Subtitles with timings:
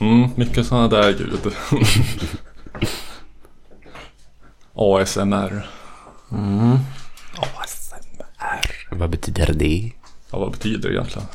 [0.00, 1.52] Mm, mycket sådana där ljud.
[4.74, 5.66] ASMR.
[6.32, 6.78] Mm.
[7.36, 8.88] ASMR.
[8.90, 9.92] Vad betyder det?
[10.30, 11.28] Ja, vad betyder det egentligen?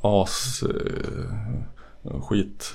[0.00, 0.62] As...
[0.62, 2.74] Eh, skit.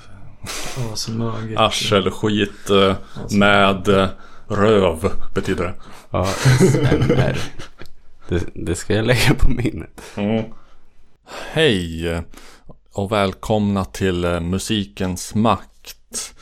[0.94, 1.60] Asmöget.
[1.60, 2.96] Arselskit eh,
[3.32, 4.10] med eh,
[4.48, 5.74] röv betyder det.
[6.18, 7.38] ASMR.
[8.28, 10.02] Det, det ska jag lägga på minnet.
[10.16, 10.44] Mm.
[11.52, 12.24] Hej
[12.94, 16.34] och välkomna till eh, Musikens makt.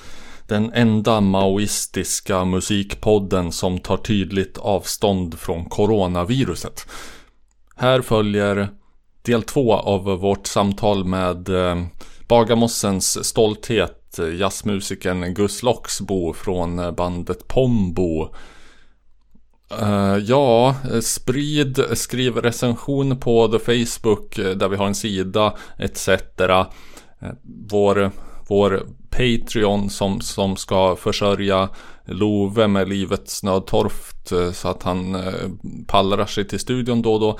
[0.47, 6.87] Den enda maoistiska musikpodden som tar tydligt avstånd från coronaviruset.
[7.75, 8.69] Här följer
[9.21, 11.83] del två av vårt samtal med eh,
[12.27, 18.33] Bagarmossens stolthet, jazzmusikern Gus Loxbo från eh, bandet Pombo.
[19.71, 26.07] Uh, ja, sprid, skriv recension på The Facebook eh, där vi har en sida etc.
[26.07, 26.63] Eh,
[27.69, 28.11] vår,
[28.47, 31.69] vår Patreon som, som ska försörja
[32.05, 35.17] Love med livets nödtorft så att han
[35.87, 37.39] pallrar sig till studion då och då.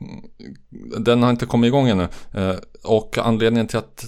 [0.00, 2.08] Mm, den har inte kommit igång ännu.
[2.84, 4.04] Och anledningen till att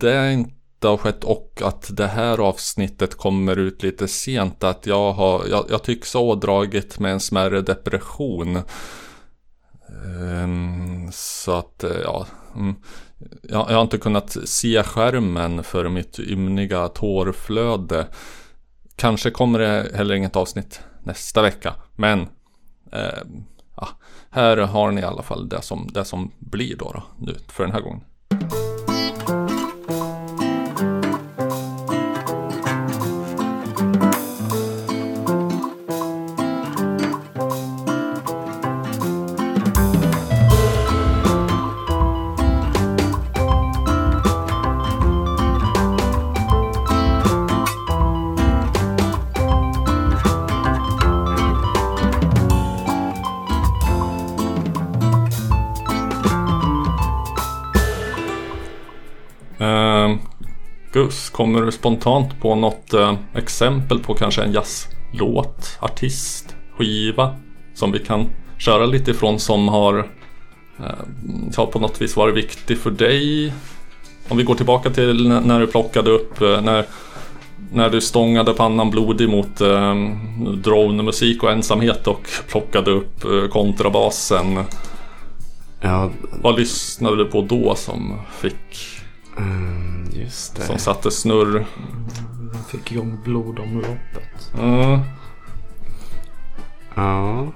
[0.00, 4.64] det inte har skett och att det här avsnittet kommer ut lite sent.
[4.64, 8.58] Att jag, har, jag, jag tycks ha ådragit med en smärre depression.
[10.04, 12.26] Um, så att, eh, ja.
[12.56, 12.74] mm.
[13.42, 18.06] Jag, jag har inte kunnat se skärmen för mitt ymniga tårflöde.
[18.96, 21.74] Kanske kommer det heller inget avsnitt nästa vecka.
[21.96, 22.20] Men
[22.92, 23.22] eh,
[23.76, 23.88] ja,
[24.30, 27.64] här har ni i alla fall det som, det som blir då, då nu för
[27.64, 28.04] den här gången.
[61.04, 67.36] Gus, kommer du spontant på något eh, exempel på kanske en jazzlåt, artist, skiva
[67.74, 68.26] som vi kan
[68.58, 70.08] köra lite ifrån som har
[70.78, 73.52] eh, på något vis varit viktig för dig?
[74.28, 76.84] Om vi går tillbaka till när du plockade upp, eh, när,
[77.72, 79.94] när du stångade pannan blodig mot eh,
[80.56, 84.64] dronemusik och ensamhet och plockade upp eh, kontrabasen.
[85.80, 86.10] Ja,
[86.42, 88.93] Vad lyssnade du på då som fick
[89.38, 90.62] mm, just det.
[90.62, 91.66] Som satte snurr.
[92.54, 94.52] Han fick igång blodomloppet.
[94.58, 95.00] Mm.
[96.94, 97.52] Ja.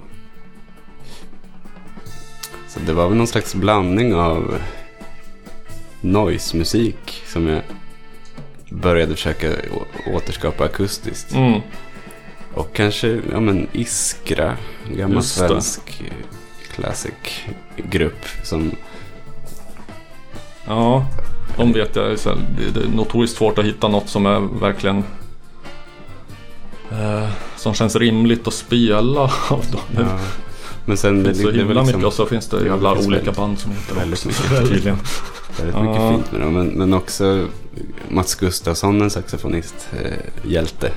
[2.69, 4.59] Så det var väl någon slags blandning av
[6.00, 7.62] noise-musik som jag
[8.71, 9.49] började försöka
[10.06, 11.33] återskapa akustiskt.
[11.33, 11.61] Mm.
[12.55, 14.56] Och kanske, ja men Iskra,
[14.88, 16.03] en gammal svensk
[16.75, 17.44] classic
[17.77, 18.72] grupp som,
[20.67, 21.06] Ja,
[21.56, 22.04] de vet jag.
[22.10, 25.04] Det det är notoriskt svårt att hitta något som är verkligen
[26.91, 29.81] eh, som känns rimligt att spela av dem.
[29.97, 30.19] Det ja.
[30.84, 33.10] Men sen finns så det himla väl mycket och så finns det jävla det olika
[33.16, 34.28] väldigt- band som heter väldigt också.
[34.53, 34.69] mycket.
[34.69, 34.98] Tydligen.
[35.58, 36.53] väldigt mycket fint med dem.
[36.54, 37.47] Men, men också
[38.08, 40.91] Mats Gustafsson, en saxofonist, eh, hjälte.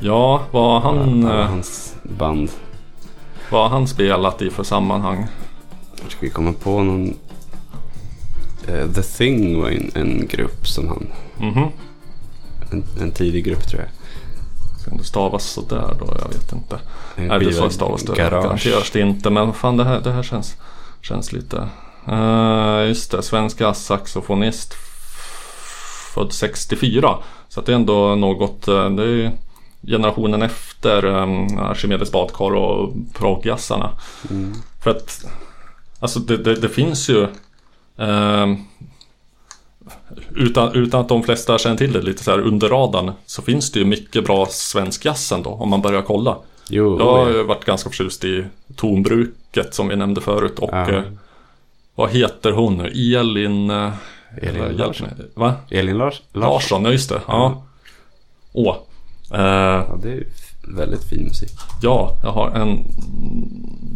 [0.00, 2.50] Ja, vad har han, Ja, eh, hans band.
[3.50, 5.26] vad har han spelat i för sammanhang?
[6.08, 7.14] Ska vi komma på någon...
[8.68, 11.06] Eh, The Thing var en, en grupp som han...
[11.38, 11.68] Mhm.
[12.70, 13.90] En, en tidig grupp tror jag.
[14.84, 16.16] Kan det stavas sådär då?
[16.20, 16.78] Jag vet inte.
[17.16, 18.16] Nej, det så stavas det.
[18.16, 19.30] Garanteras det inte.
[19.30, 20.56] Men fan det här, det här känns,
[21.02, 21.68] känns lite...
[22.08, 24.74] Uh, just det, svenska saxofonist.
[26.14, 27.16] Född 64.
[27.48, 28.68] Så det är ändå något...
[28.68, 29.32] eh, det är
[29.86, 33.90] generationen efter um, Archimedes badkar och proggjazzarna.
[34.30, 34.54] Mm.
[34.82, 35.24] För att...
[36.00, 37.26] Alltså det, det, det finns ju...
[37.98, 38.56] ehm,
[40.36, 43.72] utan, utan att de flesta känner till det lite så här under radarn så finns
[43.72, 46.36] det ju mycket bra svensk jazz ändå om man börjar kolla.
[46.68, 47.42] Jo, Jag har ja.
[47.42, 48.44] varit ganska förtjust i
[48.76, 50.90] tonbruket som vi nämnde förut och Ja.
[50.90, 51.02] eh,
[51.94, 53.14] vad heter hon nu?
[53.16, 53.70] Elin...
[53.70, 53.92] eh,
[54.42, 55.08] Elin Larsson.
[55.34, 55.54] Va?
[55.70, 57.20] Elin Lars, Larsson, ja just det.
[57.26, 57.62] Ja.
[58.52, 58.76] Åh.
[59.32, 60.24] Eh, Ja, det är
[60.76, 61.50] väldigt fin musik.
[61.82, 62.84] ja, jag har en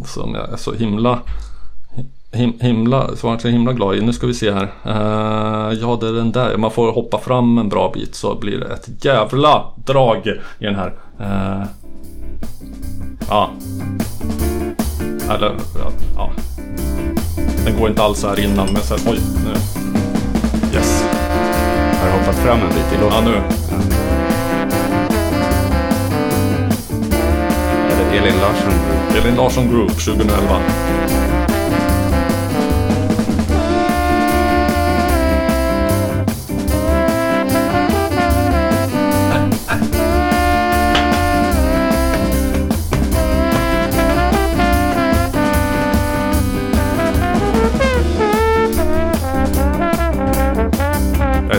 [0.07, 1.21] som jag är så himla
[2.33, 4.03] him, himla, som jag är så himla glad.
[4.03, 4.63] Nu ska vi se här.
[4.85, 6.57] Eh, ja, det är den där.
[6.57, 10.27] Man får hoppa fram en bra bit så blir det ett jävla drag
[10.59, 10.95] i den här.
[11.21, 11.67] Eh,
[13.29, 13.51] ja.
[15.31, 16.31] Eller, ja, ja.
[17.65, 19.51] Den går inte alls här innan men sen, oj, nu.
[20.77, 21.05] Yes.
[22.03, 23.25] Har hoppat fram en bit i Ja, låten.
[23.25, 23.35] nu.
[27.91, 28.73] Är det Elin Larsson?
[29.17, 30.61] Elin Larsson Group 2011.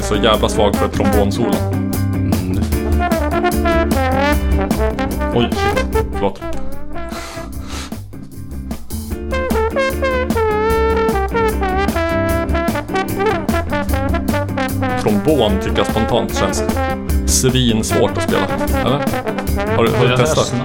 [0.09, 1.53] Så jävla svag för ett trombonsolo.
[2.13, 2.59] Mm,
[5.35, 6.05] Oj, shit.
[6.13, 6.41] Förlåt.
[15.01, 16.63] Trombon tycker jag spontant känns
[17.25, 18.47] svinsvårt att spela.
[18.81, 18.99] Eller?
[19.75, 20.55] Har du, har du testat?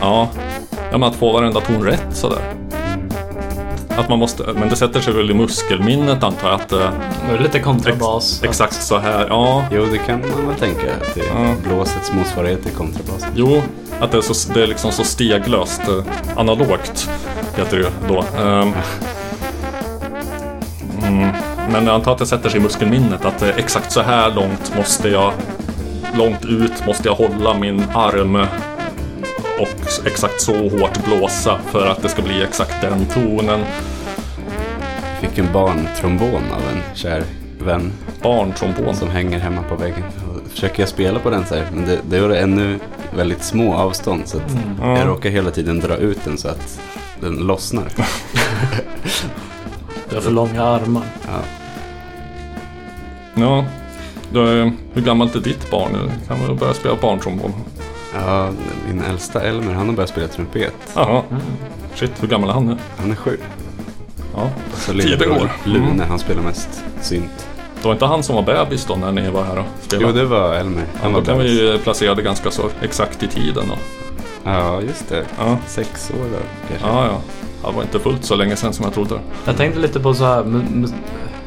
[0.00, 0.28] Ja.
[0.72, 2.65] ja, men att få varenda ton rätt sådär.
[3.96, 6.90] Att man måste, men det sätter sig väl i muskelminnet antar jag att eh,
[7.30, 8.42] det lite kontrabas.
[8.42, 9.64] exakt så här, ja.
[9.72, 10.94] Jo, det kan man väl tänka.
[10.94, 11.54] Att det är Ja.
[11.68, 13.28] blåsets motsvarighet till kontrabasen.
[13.34, 13.62] Jo,
[14.00, 15.80] att det är, så, det är liksom så steglöst.
[15.88, 16.04] Eh,
[16.36, 17.10] analogt
[17.56, 18.24] heter det ju då.
[18.42, 18.72] Ehm,
[21.06, 21.28] mm,
[21.70, 24.72] men jag antar att det sätter sig i muskelminnet att eh, exakt så här långt
[24.76, 25.32] måste jag
[26.14, 28.46] Långt ut måste jag hålla min arm
[30.06, 33.60] exakt så hårt blåsa för att det ska bli exakt den tonen.
[35.20, 37.24] Fick en barntrombon av en kär
[37.58, 37.92] vän
[38.22, 38.94] Barntrombon.
[38.96, 40.04] som hänger hemma på väggen.
[40.50, 42.78] Försöker jag spela på den så här, men det, det var ännu
[43.16, 44.98] väldigt små avstånd så att Ja.
[44.98, 46.80] jag råkar hela tiden dra ut den så att
[47.20, 47.84] den lossnar.
[50.08, 51.02] Du har för långa armar.
[51.26, 51.40] Ja.
[53.34, 53.64] Ja,
[54.92, 56.10] hur gammalt är ditt barn nu?
[56.28, 57.52] Kan man börja spela barntrombon?
[58.26, 58.50] Ja,
[58.88, 60.74] min äldsta Elmer han har börjat spela trumpet.
[60.94, 61.22] Jaha.
[61.94, 62.76] Shit, hur gammal är han nu?
[62.98, 63.36] Han är sju.
[64.34, 64.48] Ja.
[64.74, 65.50] Så Tio lillebror år.
[65.64, 66.08] Lune, Mm.
[66.08, 67.48] han spelar mest synt.
[67.82, 70.18] Det var inte han som var bebis då när ni var här och Jo, spelade?
[70.20, 70.82] det var Elmer.
[70.92, 71.52] ja, Han då var kan bebis.
[71.52, 73.74] vi ju placera det ganska så exakt i tiden då.
[74.44, 75.24] Ja, just det.
[75.38, 76.86] Ja, Sex år då, kanske.
[76.88, 77.20] ja, ja.
[77.70, 79.14] Det var inte fullt så länge sedan som jag trodde.
[79.44, 80.62] Jag tänkte lite på så här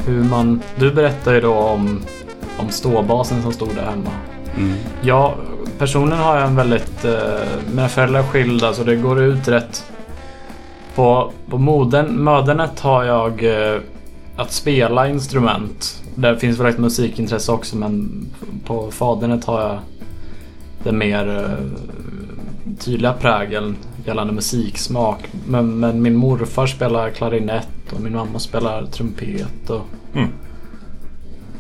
[0.06, 0.62] hur man...
[0.76, 2.02] Du berättade ju då om,
[2.58, 4.10] om ståbasen som stod där hemma.
[4.58, 4.74] Mm.
[5.02, 5.36] Ja,
[5.80, 7.06] personligen har jag en väldigt...
[7.06, 7.14] Eh,
[7.70, 9.84] mina föräldrar är skilda så det går ut rätt.
[10.96, 13.82] På, på moden, mödernet har jag eh,
[14.36, 16.04] att spela instrument.
[16.16, 18.26] Där finns väl ett musikintresse också men
[18.66, 19.80] på fadernet har jag
[20.84, 23.76] den mer eh, tydliga prägeln
[24.06, 25.30] gällande musiksmak.
[25.48, 29.70] Men, men min morfar spelar klarinett och min mamma spelar trumpet.
[29.70, 29.82] Och...
[30.16, 30.30] Mm.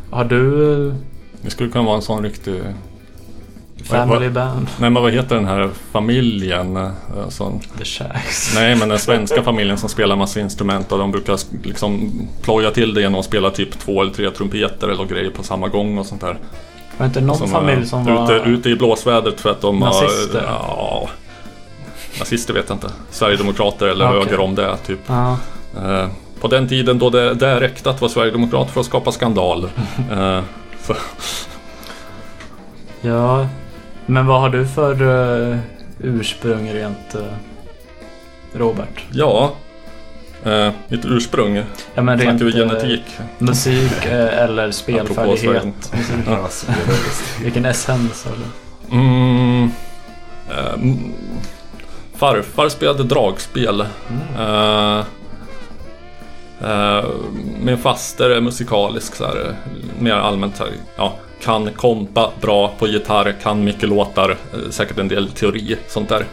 [0.09, 0.93] Har du
[1.41, 2.61] Det skulle kunna vara en sån riktig...
[3.83, 4.67] family band?
[4.79, 6.77] Nej men vad heter den här familjen?
[6.77, 6.91] eh,
[7.29, 7.59] Sån...
[7.77, 8.55] The Shacks.
[8.55, 12.11] Nej men den svenska familjen som spelar massa instrument och de brukar liksom
[12.41, 15.67] ploja till det genom att spela typ två eller tre trumpeter eller grejer på samma
[15.67, 16.37] gång och sånt där.
[16.97, 18.47] Var det inte någon som familj var som ute, var...
[18.47, 20.43] ute i blåsvädret för att de Nazister?
[20.47, 21.09] Ja,
[22.19, 22.89] nazister vet jag inte.
[23.11, 24.19] Sverigedemokrater eller Okej.
[24.19, 24.99] höger om det typ.
[25.07, 25.37] Ja.
[25.77, 26.07] Eh,
[26.41, 29.69] på den tiden då det, det räckte att vara sverigedemokrat för att skapa skandal.
[30.11, 30.41] Eh,
[33.01, 33.47] ja.
[34.09, 35.57] Men vad har du för uh,
[35.99, 37.21] ursprung rent uh,
[38.53, 39.05] Robert?
[39.11, 39.53] ja,
[40.43, 41.63] eh, mitt ursprung.
[41.95, 43.03] Ja men rent vi genetik?
[43.37, 45.93] musik eller spelfärdighet.
[46.25, 46.49] Ja.
[47.43, 48.47] Vilken essens eller?
[48.91, 49.71] Mm,
[50.49, 51.13] eh, mm,
[52.15, 53.85] farfar spelade dragspel.
[54.39, 55.03] Eh,
[57.59, 59.55] min faster är musikalisk så här,
[59.99, 65.07] mer allmänt här, ja, kan kompa bra på gitarr, kan mycket låtar, eh, säkert en
[65.07, 66.25] del teori, sånt där.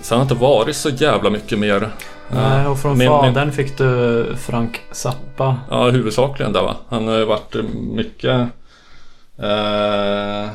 [0.00, 1.82] Sen har det inte varit så jävla mycket mer.
[1.82, 1.88] Eh,
[2.30, 5.56] Nej, och från min- fadern fick du Frank Zappa.
[5.70, 6.76] Ja, huvudsakligen där va.
[6.88, 8.48] Han har ju varit eh, mycket...
[9.38, 10.48] Eh,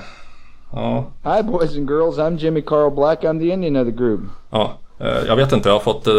[0.71, 2.17] ja, Hi, boys and girls.
[2.17, 3.23] I'm Jimmy Carl Black.
[3.23, 4.21] I'm the Indian of the group.
[4.49, 4.73] ja.
[4.99, 6.07] Eh, jag vet inte, jag har fått...
[6.07, 6.13] Eh,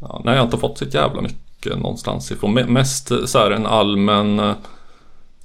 [0.00, 2.58] ja, nej, jag har inte fått så jävla mycket någonstans ifrån.
[2.58, 4.54] Me- Mest eh, så här en allmän eh,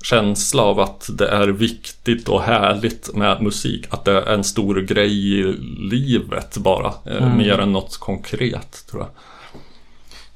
[0.04, 3.86] känsla av att det är viktigt och härligt med musik.
[3.90, 5.44] Att det är en stor grej i
[5.90, 6.94] livet bara.
[7.06, 7.38] Eh, Mm.
[7.38, 9.10] Mer än något konkret, tror jag.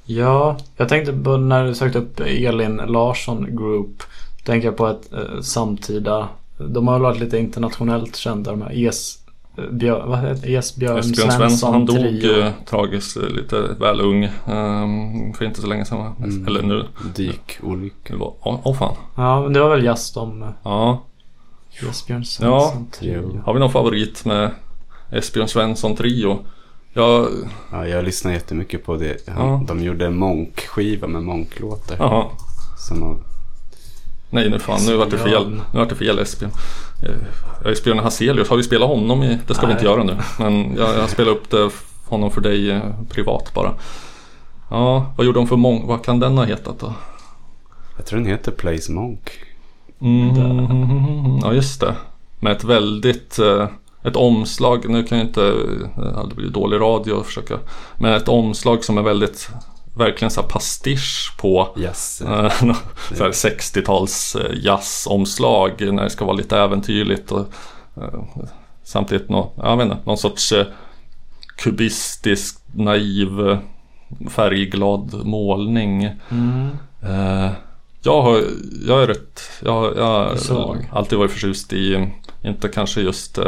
[0.04, 4.02] Ja, jag tänkte på när du sökte upp Elin Larsson Group.
[4.44, 6.28] Tänker jag på ett eh, samtida.
[6.58, 9.18] De har varit lite internationellt kända de här Es...
[9.64, 10.54] eh, Björ, vad heter det?
[10.56, 14.24] Esbjörn Esbjörn Svensson, han dog eh, tragiskt eh, lite väl ung.
[14.24, 16.14] eh, för inte så länge sedan?
[16.18, 16.46] Mm.
[16.46, 16.84] Eller nu.
[17.16, 18.14] Dykolycka.
[18.20, 18.94] Åh åh fan.
[19.16, 21.02] Ja, men det var väl just de eh, Ja.
[21.90, 22.24] Esbjörn Ja.
[22.24, 23.40] Svensson trio.
[23.44, 24.50] Har vi någon favorit med
[25.12, 26.38] Esbjörn Svensson Trio?
[26.92, 27.28] Jag,
[27.72, 29.28] Ja, jag lyssnar jättemycket på det.
[29.28, 29.62] Han, Ja.
[29.68, 32.24] De gjorde en Monk-skiva med Monk-låtar.
[32.88, 33.18] Som
[34.30, 35.50] Nej nu fan, nu vart det fel.
[35.50, 36.50] Nu vart det fel Espion.
[37.02, 39.38] Eh, Espion Hazelius, har vi spelat honom i?
[39.46, 39.74] Det ska vi Nej.
[39.74, 40.16] inte göra nu.
[40.38, 41.70] Men jag, jag spelar upp det,
[42.06, 43.74] honom för dig eh, privat bara.
[44.70, 45.86] Ja, vad gjorde de för mång...
[45.86, 46.92] Vad kan den ha hetat då?
[47.96, 49.30] Jag tror den heter Place Monk.
[50.00, 51.94] Mm, ja just det.
[52.40, 53.68] Med ett väldigt eh,
[54.02, 55.52] ett omslag, nu kan jag inte,
[55.96, 57.58] det hade blivit dålig radio att försöka.
[57.98, 59.50] Men ett omslag som är väldigt
[59.94, 62.20] verkligen så pastisch på Yes.
[62.20, 62.50] eh,
[63.14, 67.32] så här 60-tals eh, jazzomslag när det ska vara lite äventyrligt.
[67.32, 67.46] Och,
[67.96, 68.20] eh,
[68.84, 70.52] samtidigt nå, jag vet inte, någon sorts
[71.56, 73.58] kubistisk, naiv,
[74.30, 76.10] färgglad målning.
[76.30, 76.68] Mm.
[78.02, 78.42] Jag, har,
[78.86, 82.08] jag är rätt, jag, jag har alltid varit förtjust i,
[82.42, 83.38] inte kanske just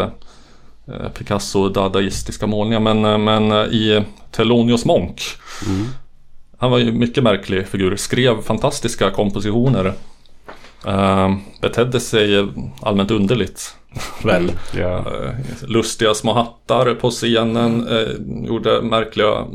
[1.14, 5.22] Picasso dadaistiska målningar men, men i Thelonious Monk.
[5.66, 5.86] Mm.
[6.62, 9.94] Han var ju mycket märklig figur, skrev fantastiska kompositioner.
[10.86, 12.48] Eh, betedde sig
[12.80, 13.76] allmänt underligt.
[14.24, 14.52] Väl.
[14.76, 14.98] Ja.
[14.98, 17.88] Eh, lustiga små hattar på scenen.
[17.88, 19.46] Eh, gjorde märkliga...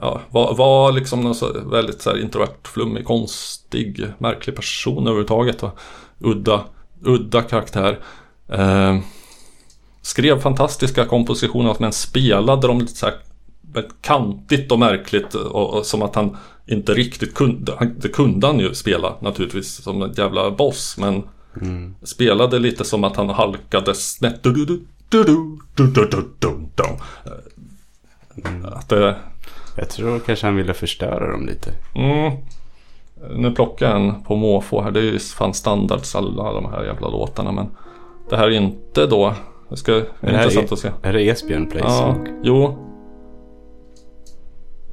[0.00, 5.62] Ja, var, var liksom någon så väldigt så här introvert, flummig, konstig, märklig person överhuvudtaget.
[5.62, 5.78] Och
[6.20, 6.64] udda,
[7.04, 7.98] udda karaktär.
[8.48, 8.98] Eh,
[10.02, 13.14] skrev fantastiska kompositioner men spelade dem lite så här
[14.00, 18.58] kantigt och märkligt och, och, som att han inte riktigt kunde, han, det kunde han
[18.58, 21.22] ju spela naturligtvis som en jävla boss men
[21.60, 21.94] mm.
[22.02, 24.40] spelade lite som att han halkade snett.
[29.76, 31.72] Jag tror kanske han ville förstöra dem lite.
[31.94, 32.32] Mm.
[33.36, 34.90] Nu plockar jag en på måfå här.
[34.90, 37.66] Det är ju fan standards alla de här jävla låtarna men
[38.30, 39.34] det här är inte då.
[39.68, 41.08] Det ska, är det intressant e- är.
[41.08, 41.86] Är det Esbjörn Place?
[41.86, 42.85] Ja, jo,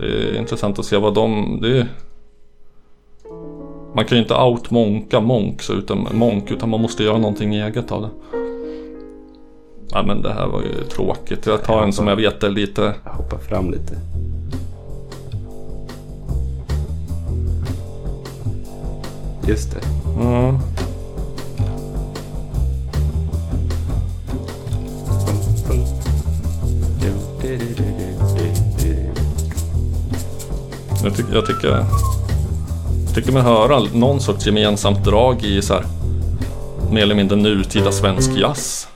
[0.04, 1.54] det är intressant att se vad de...
[1.64, 1.88] Är,
[3.96, 8.02] man kan ju inte outmonka monks utan, monk utan man måste göra någonting eget av
[8.02, 8.10] det.
[9.92, 11.46] Ja men det här var ju tråkigt.
[11.46, 12.94] Jag tar en som jag vet är lite...
[13.06, 13.98] Jag hoppar fram lite.
[19.48, 19.82] Just det.
[20.20, 20.60] Ja.
[31.04, 31.86] Jag, tycker, jag tycker...
[33.06, 35.84] Jag tycker mig höra någon sorts gemensamt drag i så här
[36.92, 38.88] mer eller mindre nutida svensk jazz.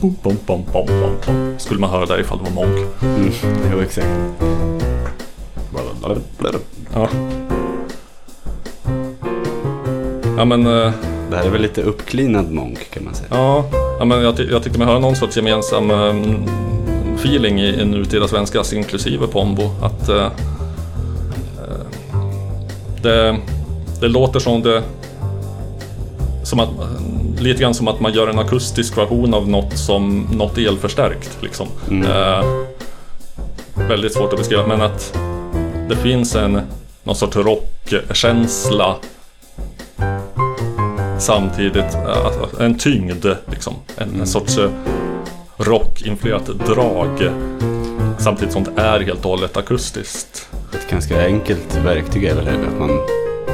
[0.00, 1.54] Bom, bom, bom, bom, bom, bom.
[1.58, 2.86] Skulle man höra där ifall det var Monk.
[3.02, 3.30] Mm.
[3.72, 4.06] Jo, exakt.
[6.94, 7.08] Ja.
[10.36, 10.66] Ja men...
[10.66, 10.92] eh,
[11.30, 13.28] Det här är väl lite uppklinad Monk kan man säga.
[13.30, 13.64] Ja,
[13.98, 16.14] ja men jag, ty- jag tyckte mig höra någon sorts gemensam eh,
[17.16, 19.70] feeling i, nutida svenska, alltså inklusive Pombo.
[19.82, 20.30] Att eh, eh,
[23.02, 23.36] det,
[24.00, 24.82] det låter som det...
[26.42, 26.68] Som att,
[27.38, 31.38] lite grann som att man gör en akustisk version av något som något elförstärkt.
[31.40, 31.66] Liksom.
[31.90, 32.10] Mm.
[32.10, 32.44] Eh,
[33.88, 35.18] väldigt svårt att beskriva, men att
[35.88, 36.60] det finns en
[37.04, 38.96] någon sorts rockkänsla
[41.18, 43.74] samtidigt eh, en tyngd liksom.
[43.96, 44.70] En, en sorts eh,
[45.56, 47.30] rockinfluerat drag.
[48.18, 50.48] Samtidigt som det är helt och hållet akustiskt.
[50.74, 52.90] Ett ganska enkelt verktyg är väl det, att man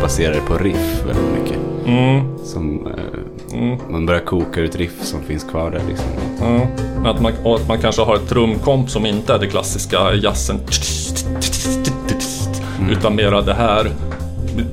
[0.02, 1.57] baserar det på riff väldigt mycket.
[1.87, 6.07] Mm, Som, eh, mm, man börjar koka ut riff som finns kvar där liksom.
[6.40, 6.66] ja.
[6.97, 10.14] Men att man, och att man kanske har ett trumkomp som inte är det klassiska
[10.14, 10.57] jazzen.
[12.90, 13.90] Utan mera det här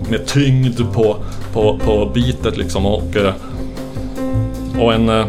[0.10, 1.15] med- tyngd på,
[1.53, 2.86] på, på beatet liksom.
[2.86, 3.34] Och, eh,
[4.79, 5.25] och en, eh,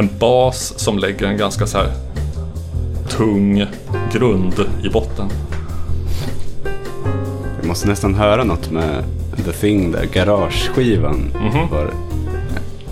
[0.00, 1.92] en bas som lägger en ganska så här
[3.08, 3.66] tung
[4.12, 4.54] grund
[4.84, 5.28] i botten.
[7.62, 9.04] Vi måste nästan höra något med
[9.44, 11.30] The Thing där, Garageskivan.
[11.40, 11.68] Mhm.
[11.70, 11.90] Var,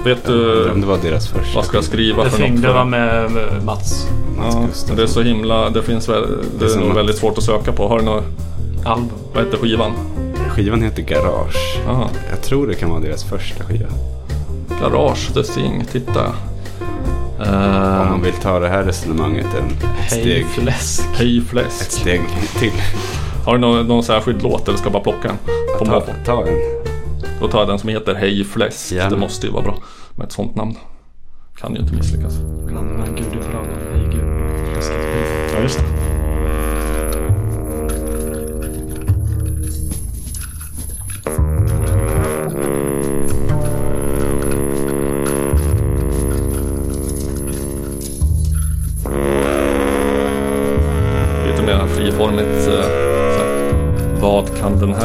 [0.05, 2.53] Vet jag du om det var deras första vad ska jag skriva The för Thing,
[2.55, 2.63] något?
[2.63, 3.31] det var med
[3.65, 4.97] Mats Mats Ja, Gustafsson.
[4.97, 6.23] det är så himla, det finns väl,
[6.59, 7.89] det är som nog att- väldigt svårt att söka på.
[7.89, 8.25] Har du något,
[8.85, 9.09] album.
[9.35, 9.93] vad heter skivan?
[10.49, 11.79] Skivan heter Garage.
[11.89, 13.89] Aha, Jag tror det kan vara deras första skiva.
[14.83, 16.33] Garage, The Thing, titta.
[17.39, 21.03] Om man vill ta det här resonemanget en, ett, Hej steg, fläsk.
[21.15, 21.91] Hej ett fläsk.
[21.91, 22.21] steg
[22.59, 22.73] till.
[23.45, 25.37] Har du någon, någon särskild låt eller ska jag bara plocka en?
[25.79, 26.13] På Ta, måfå?
[26.27, 26.55] ta en.
[27.41, 28.93] Då tar jag den som heter Hej fläsk.
[28.93, 29.11] Gärna.
[29.11, 29.79] Det måste ju vara bra
[30.15, 30.75] med ett sånt namn.
[31.61, 32.37] Kan ju inte misslyckas.
[32.67, 32.91] Bland.
[33.01, 33.43] Hej gud.
[35.55, 35.98] Ja, just det.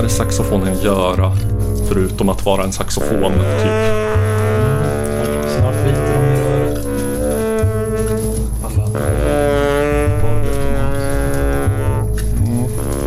[0.04, 1.32] Kan den här saxofonen göra?
[1.88, 3.72] Förutom att vara en saxofon, typ.
[5.48, 6.88] Snart biter de i röret.
[8.64, 8.88] Alla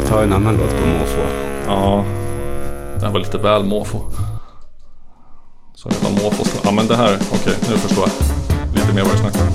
[0.08, 1.20] Ta en annan låt på måfå.
[1.66, 2.04] Ja,
[2.98, 4.00] det här var lite väl måfå.
[5.74, 6.44] Så jävla måfå.
[6.64, 8.74] Ja men det här, okej nu förstår jag.
[8.74, 9.52] Lite mer vad du snackar om.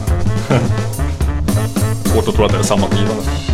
[2.06, 3.51] Svårt att tro att det är samma skiva nästan.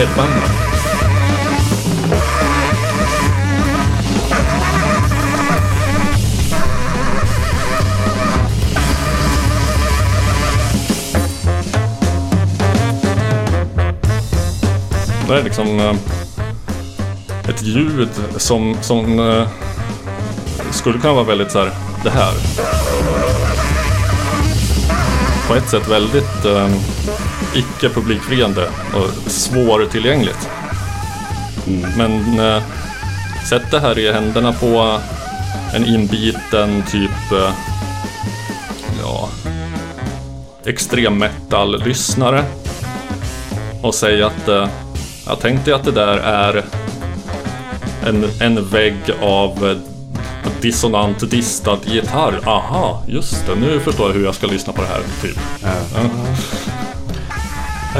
[0.00, 0.48] Headbanger.
[15.28, 15.94] Det är liksom eh,
[17.48, 19.48] ett ljud som, som eh,
[20.70, 21.70] skulle kunna vara väldigt så här,
[22.04, 22.32] det här.
[25.48, 26.68] På ett sätt väldigt eh,
[27.54, 30.48] icke publikfriande och svårtillgängligt.
[31.96, 32.62] Men eh,
[33.48, 34.98] sätt det här i händerna på
[35.74, 37.52] en inbiten typ eh,
[39.02, 39.28] ja,
[40.66, 42.44] extrem metal-lyssnare
[43.82, 44.68] och säg att eh,
[45.26, 46.64] jag tänkte att det där är
[48.06, 49.76] en, en vägg av eh,
[50.60, 52.40] dissonant distad gitarr.
[52.46, 53.54] Aha, just det.
[53.54, 55.00] Nu förstår jag hur jag ska lyssna på det här.
[55.22, 55.38] Typ.
[55.62, 55.68] Ja.
[56.00, 56.10] Eh,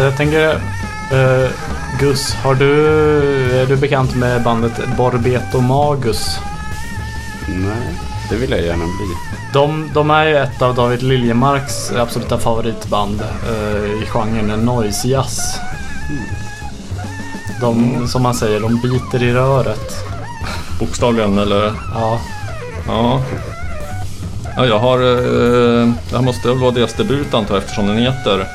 [0.02, 0.50] Jag tänker,
[1.12, 1.50] eh,
[2.00, 2.72] Gus, har du,
[3.60, 6.38] är du bekant med bandet Borbeto Magus?
[7.48, 7.94] Nej,
[8.30, 9.14] det vill jag gärna bli.
[9.52, 15.60] De, de är ju ett av David Liljemarks absoluta favoritband eh, i genren noise jazz.
[17.60, 19.94] De, som man säger, de biter i röret.
[20.78, 21.72] Bokstavligen eller?
[21.94, 22.20] Ja,
[22.86, 23.20] Ja.
[24.56, 24.98] Ja, jag har...
[24.98, 28.46] Eh, det här måste väl vara deras debut antar jag eftersom den heter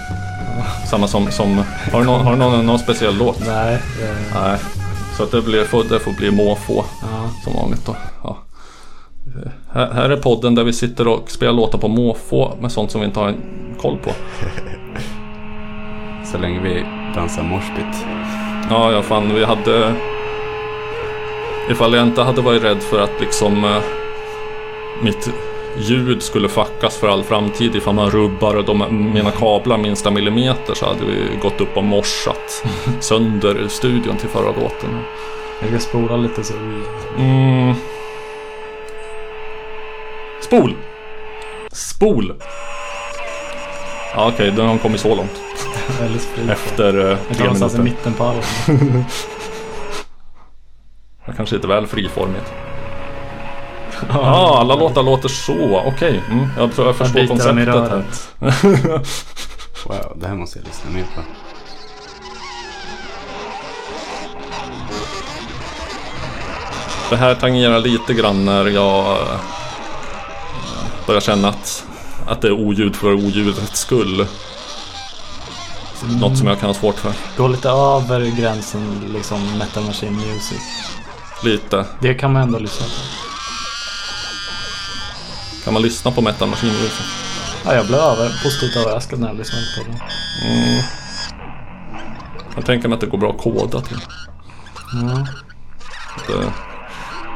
[0.85, 1.31] samma som...
[1.31, 3.47] som har du, någon, har du någon, någon speciell låt?
[3.47, 3.73] nej.
[3.73, 4.59] eh, Nej.
[5.17, 7.29] Så att det, blir, får, det får bli måfå ja.
[7.43, 7.95] som vanligt då.
[8.23, 8.37] Ja.
[9.71, 13.01] Här, här är podden där vi sitter och spelar låtar på måfå med sånt som
[13.01, 13.41] vi inte har en
[13.81, 14.11] koll på.
[16.25, 18.05] Så länge vi dansar moshpit.
[18.69, 19.93] Ja, ja fan vi hade...
[21.69, 23.81] Ifall jag inte hade varit rädd för att liksom eh,
[25.03, 25.29] mitt
[25.77, 30.85] ljud skulle fuckas för all framtid ifall man rubbar de, mina kablar minsta millimeter så
[30.85, 32.65] hade vi gått upp och morsat
[32.99, 34.89] sönder studion till förra låten.
[35.61, 37.23] Jag ska spola lite så vi...
[37.23, 37.75] Mm.
[40.41, 40.75] Spol!
[41.71, 42.33] Spol!
[44.13, 45.41] Ja, Okej, den har kommit så långt.
[46.49, 48.09] Efter eh, tre någonstans i minuter.
[48.09, 48.23] mitten på
[51.25, 52.53] är Kanske lite väl friformigt.
[54.09, 55.81] Ja, alla låtar låter så.
[55.85, 57.67] Okej, mm, jag tror jag förstår konceptet
[58.39, 59.01] här.
[59.87, 61.21] Wow, det här måste jag lyssna mer på.
[67.09, 69.39] Det här tangerar lite grann när jag eh,
[71.07, 71.85] börjar känna att,
[72.27, 74.25] att det är oljud för oljudets skull.
[76.21, 77.13] Något som jag kan ha svårt för.
[77.37, 80.61] Går lite över gränsen liksom metal machine music.
[81.43, 81.85] Lite.
[81.99, 83.24] Det kan man ändå lyssna på.
[85.65, 87.01] Kan man lyssna på Metal Machine Music?
[87.65, 89.99] Ja, jag blev över, positivt överraskad när jag lyssnade på den.
[90.51, 90.83] Mm.
[92.55, 94.01] Jag tänker mig att det går bra att koda till.
[94.93, 95.27] Ja.
[96.27, 96.51] Det,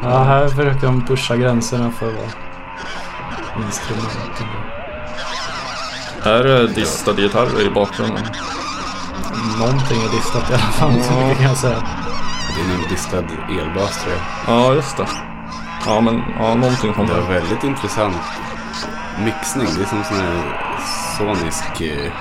[0.04, 4.48] Ja, här försöker de pusha gränserna för vad instrumenten
[6.24, 8.26] här är distade gitarrer i bakgrunden.
[9.60, 11.84] Någonting är distat i alla fall, så mycket kan jag säga.
[12.56, 13.18] Det är en distad
[13.50, 14.56] elbas tror jag.
[14.56, 15.29] Ja, just det.
[15.90, 18.16] Ja, men ja, någonting sånt Det var väldigt intressant
[19.26, 19.68] mixning.
[19.78, 20.44] Det är som sån här
[21.18, 22.12] sonisk eh,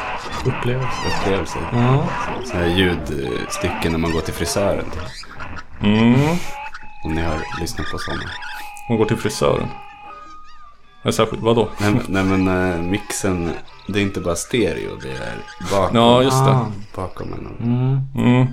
[0.44, 0.88] Upplevelse.
[1.20, 1.59] upplevelse.
[1.72, 2.04] Ja.
[2.44, 4.85] Såna här ljudstycken när man går till frisören.
[5.83, 6.37] Mm.
[7.04, 8.22] Om ni har lyssnat på sådana.
[8.88, 9.68] Man går till frisören.
[11.04, 11.68] Särskilt, vadå?
[11.78, 13.50] Nej, nej men eh, mixen,
[13.88, 14.90] det är inte bara stereo.
[15.03, 15.37] Det är
[15.81, 16.59] bakom, Ja, just det.
[16.96, 17.66] Bakom en.
[17.68, 18.01] Mm.
[18.35, 18.46] Mm.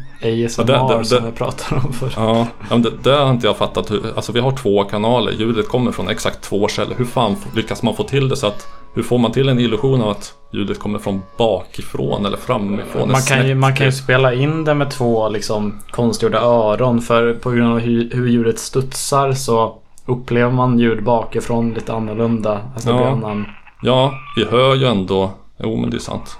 [0.45, 2.13] ASMR Ja, det- det- som vi pratade om förr.
[2.15, 3.91] Ja, men det, det har inte jag fattat.
[3.91, 5.31] Hur, alltså vi har två kanaler.
[5.31, 6.95] Ljudet kommer från exakt två källor.
[6.97, 8.67] Hur fan lyckas man få till det så att...
[8.93, 13.11] Hur får man till en illusion av att ljudet kommer från bakifrån eller framifrån?
[13.11, 17.33] Man kan, ju, man kan ju spela in det med två liksom konstgjorda öron för
[17.33, 22.59] på grund av hur, hur ljudet studsar så upplever man ljud bakifrån lite annorlunda.
[22.73, 23.45] Alltså det blir Ja.
[23.85, 25.31] Ja, vi hör ju ändå...
[25.57, 26.37] Jo, men det är sant.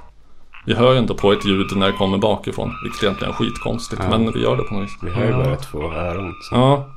[0.66, 2.72] vi hör ju ändå på ett ljud när det kommer bakifrån.
[2.84, 4.02] Vilket egentligen är skitkonstigt.
[4.04, 4.10] Ja.
[4.18, 4.98] Men vi gör det på något vis.
[5.02, 6.34] Vi har ju bara två öron.
[6.50, 6.56] Så.
[6.56, 6.90] Ja,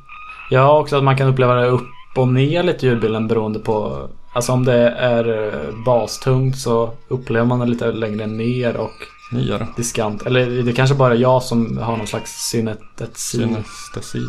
[0.50, 4.08] Ja, också att man kan uppleva det upp och ner lite i ljudbilden beroende på...
[4.32, 8.92] Alltså om det är eh, bastungt så upplever man det lite längre ner och
[9.32, 9.66] niare.
[9.76, 10.26] diskant.
[10.26, 13.38] Eller det är kanske bara jag som har någon slags synestesi.
[13.38, 14.22] Synestesi.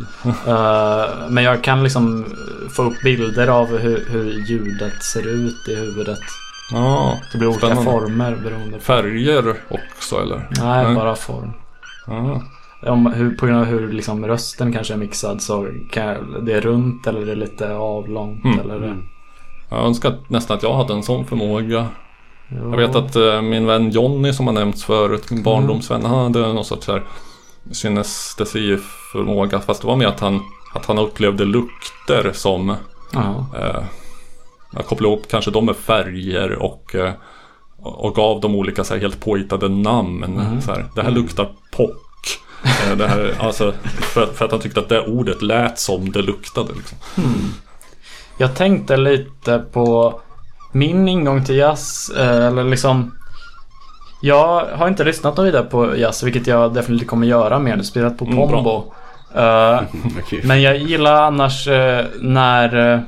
[0.47, 2.25] Eh, men jag kan liksom
[2.69, 6.19] få upp bilder av hur, hur ljudet ser ut i huvudet.
[6.71, 7.91] Ja, Det blir olika Spännande.
[7.91, 8.83] former beroende på...
[8.83, 10.47] färger också eller?
[10.61, 10.95] Nej, Nej.
[10.95, 11.51] bara form.
[12.07, 12.41] Ja.
[12.91, 16.53] Om, hur, på grund av hur liksom rösten kanske är mixad så kan jag, det
[16.53, 18.43] är runt eller det är lite avlångt.
[18.45, 18.59] Mm.
[18.59, 19.03] Eller det, Mm.
[19.69, 21.87] Jag önskar nästan att jag hade en sån förmåga.
[22.49, 22.69] Jo.
[22.71, 26.39] Jag vet att eh, min vän Jonny som har nämnts förut, min barndomsvän, han hade
[26.53, 27.03] någon sorts här
[27.71, 29.59] synestesiförmåga.
[29.59, 30.41] Fast det var mer att han,
[30.73, 32.75] att han upplevde lukter som
[33.13, 33.45] Ja.
[33.59, 33.83] eh,
[34.73, 37.11] jag kopplade ihop kanske de med färger och, eh,
[37.81, 40.23] och gav dem olika så här, helt påhittade namn.
[40.23, 40.61] Mm.
[40.61, 41.95] Så här, det här luktar pock.
[42.63, 46.21] Eh, det här, alltså, för, för att han tyckte att det ordet lät som det
[46.21, 46.73] luktade.
[46.73, 46.97] Liksom.
[48.39, 50.19] Jag tänkte lite på
[50.71, 52.09] min ingång till jazz.
[52.17, 53.15] eh, Eller liksom
[54.21, 57.81] Jag har inte lyssnat något vidare på jazz, vilket jag definitivt kommer göra mer.
[57.81, 58.37] Spelat på Mm.
[58.37, 58.93] Pombo.
[59.33, 60.41] Vad kul.
[60.43, 62.99] Men jag gillar annars eh, när eh,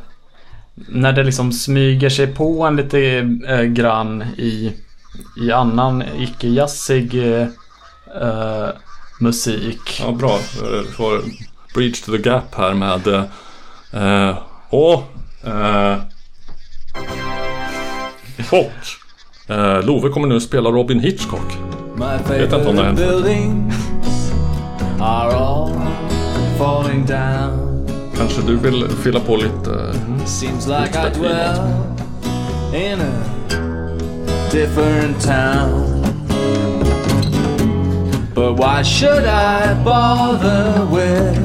[0.76, 3.00] När det liksom smyger sig på en lite
[3.48, 4.74] eh, grann i
[5.42, 7.16] I annan icke-jazzig
[9.20, 10.02] musik.
[10.06, 10.38] Ja, bra.
[10.98, 11.22] Får
[11.76, 13.30] Bridge to the Gap här med...
[14.70, 15.04] Åh!
[15.44, 15.98] Eh,
[18.52, 18.72] och
[19.56, 21.58] eh, Love kommer nu spela Robin Hitchcock.
[21.96, 23.00] My Vet inte om det har hänt.
[28.18, 29.94] Kanske du vill fylla på lite?
[30.26, 31.58] Seems like I dwell
[32.74, 33.12] in a
[34.52, 36.02] different town.
[38.36, 41.40] But why should I bother with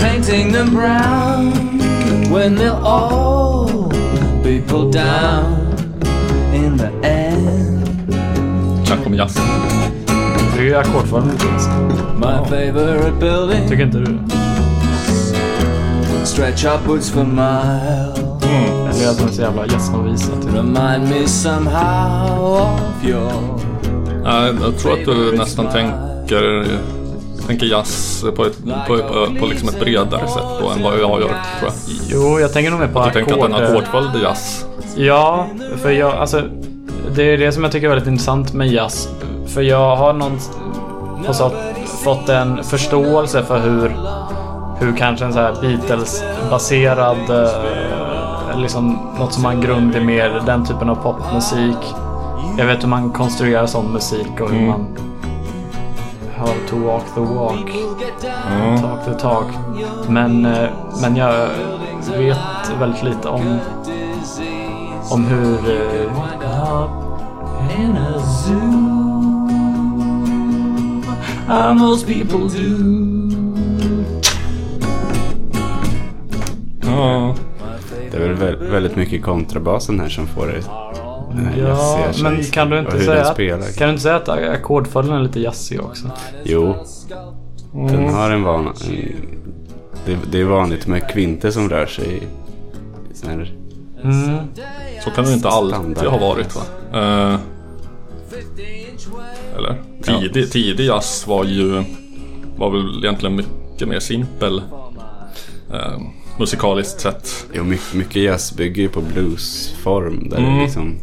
[0.00, 1.79] painting them brown
[2.30, 3.88] when they'll all
[4.42, 5.72] be pulled down
[6.54, 7.86] in the end?
[8.86, 9.38] Snack om jazz.
[10.56, 11.36] Det är ackordformen.
[12.16, 14.18] My favorite building Tycker inte du?
[16.24, 18.18] stretch upwards for miles.
[19.00, 20.54] Eller att de är så jävla jazznovisa typ.
[20.54, 23.32] Remind me somehow of your
[24.24, 26.66] Nej, jag tror att du nästan tänker,
[27.46, 31.00] tänker jazz på ett, på, på, på liksom ett bredare sätt då än vad jag
[31.00, 31.18] gör.
[31.18, 31.72] Tror jag.
[32.08, 33.66] Jo, jag tänker nog mer på Du tänker att en ackord.
[33.68, 34.66] ackordföljd är jazz?
[34.96, 35.46] Ja,
[35.82, 36.42] för jag, alltså
[37.14, 39.08] Det är det som jag tycker är väldigt intressant med jazz.
[39.46, 40.38] För jag har någon
[41.26, 41.50] på så,
[42.04, 43.96] fått en förståelse för hur
[44.80, 50.42] hur kanske en så här Beatles-baserad eh, liksom något som har en grund i mer
[50.46, 51.94] den typen av popmusik.
[52.58, 54.68] Jag vet hur man konstruerar sån musik och hur Mm.
[54.68, 54.86] man
[56.70, 57.70] to walk the walk,
[58.50, 58.80] Mm.
[58.80, 59.46] talk the talk.
[60.08, 60.68] Men, eh,
[61.02, 61.48] men jag
[62.18, 62.38] vet
[62.80, 63.58] väldigt lite om
[65.10, 65.58] om hur...
[65.70, 66.10] eh.
[76.82, 77.34] Ja,
[78.10, 80.62] Det är väl vä- väldigt mycket kontrabasen här som får det.
[81.32, 83.36] Här Ja, men kan du inte säga att,
[83.76, 86.10] kan du inte säga att ackordföljden är lite jazzig också?
[86.44, 86.74] Jo,
[87.74, 87.86] Mm.
[87.92, 88.72] den har en vana.
[88.88, 88.96] En,
[90.06, 92.16] det, det är vanligt med kvinter som rör sig
[93.12, 93.54] i sån här
[94.04, 94.38] Mm.
[95.04, 96.62] så kan det inte alltid ha varit va?
[96.92, 97.38] Eh,
[99.56, 99.82] eller?
[100.02, 101.84] Tidig, tidig jazz var ju
[102.56, 104.62] var väl egentligen mycket mer simpel
[105.72, 106.00] eh,
[106.38, 107.46] musikaliskt sett.
[107.52, 110.28] Jo, mycket, mycket jazz bygger ju på bluesform.
[110.28, 110.54] Där Mm.
[110.56, 110.94] det liksom...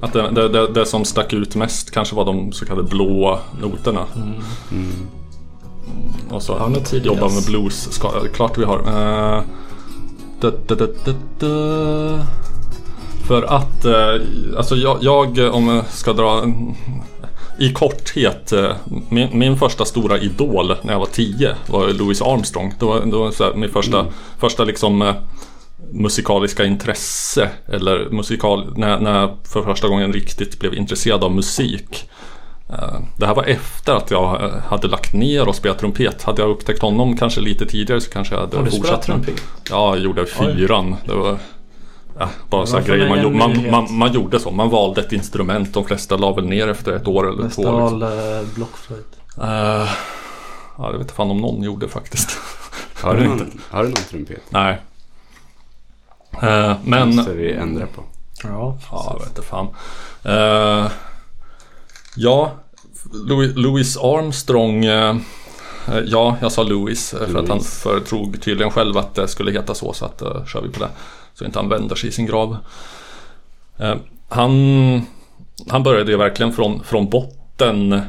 [0.00, 3.38] Att det, det, det, det som stack ut mest kanske var de så kallade blå
[3.60, 4.06] noterna.
[6.30, 7.92] Och så Har du något tidig jobba med blues.
[7.92, 8.78] Ska, klart vi har.
[8.78, 9.42] Uh,
[10.40, 10.74] da, da,
[11.38, 12.26] da.
[13.30, 16.44] För att, eh, alltså jag, jag om jag ska dra
[17.58, 18.72] i korthet, eh,
[19.08, 22.74] min, min första stora idol när jag var 10 var Louis Armstrong.
[22.78, 24.06] Det var, det var så här, min första,
[24.38, 25.14] första liksom
[25.92, 27.50] musikaliska intresse.
[27.66, 32.10] Eller musikal, när, när jag för första gången riktigt blev intresserad av musik.
[32.68, 36.22] Eh, Det här var efter att jag hade lagt ner och spelat trumpet.
[36.22, 39.02] Hade jag upptäckt honom kanske lite tidigare så kanske jag hade Har du spelat fortsatt.
[39.06, 39.42] trumpet?
[39.70, 40.96] Ja, jag gjorde fyran.
[41.06, 41.38] Det var
[42.18, 44.50] ja, bara så grejer man, gjorde- man, man, man gjorde så.
[44.50, 45.74] Man valde ett instrument.
[45.74, 47.62] De flesta la väl ner efter ett år eller två.
[47.62, 47.98] Liksom.
[47.98, 49.16] Vestal eh, blockflöjt.
[49.38, 49.88] Eh, ja,
[50.78, 52.38] jag vet inte fan om någon gjorde faktiskt.
[53.02, 54.42] Har du Jag någon, har du någon trumpet?
[54.50, 54.78] Nej.
[56.42, 57.16] Eh, men...
[57.16, 58.02] måste vi ändra på.
[58.42, 59.66] Ja, Ja, jag vet fan.
[60.24, 60.90] Eh,
[62.16, 62.50] Ja,
[63.28, 64.84] Louis, Louis Armstrong.
[64.84, 65.16] eh,
[65.88, 67.82] eh, Ja, jag sa Louis eh, för att han Louis.
[67.82, 69.92] företrog tydligen själv att det skulle heta så.
[69.92, 70.88] Så att uh, kör vi på det.
[71.34, 72.56] Så inte han vänder sig i sin grav.
[74.28, 74.52] Han,
[75.68, 78.00] han började ju verkligen från, från botten.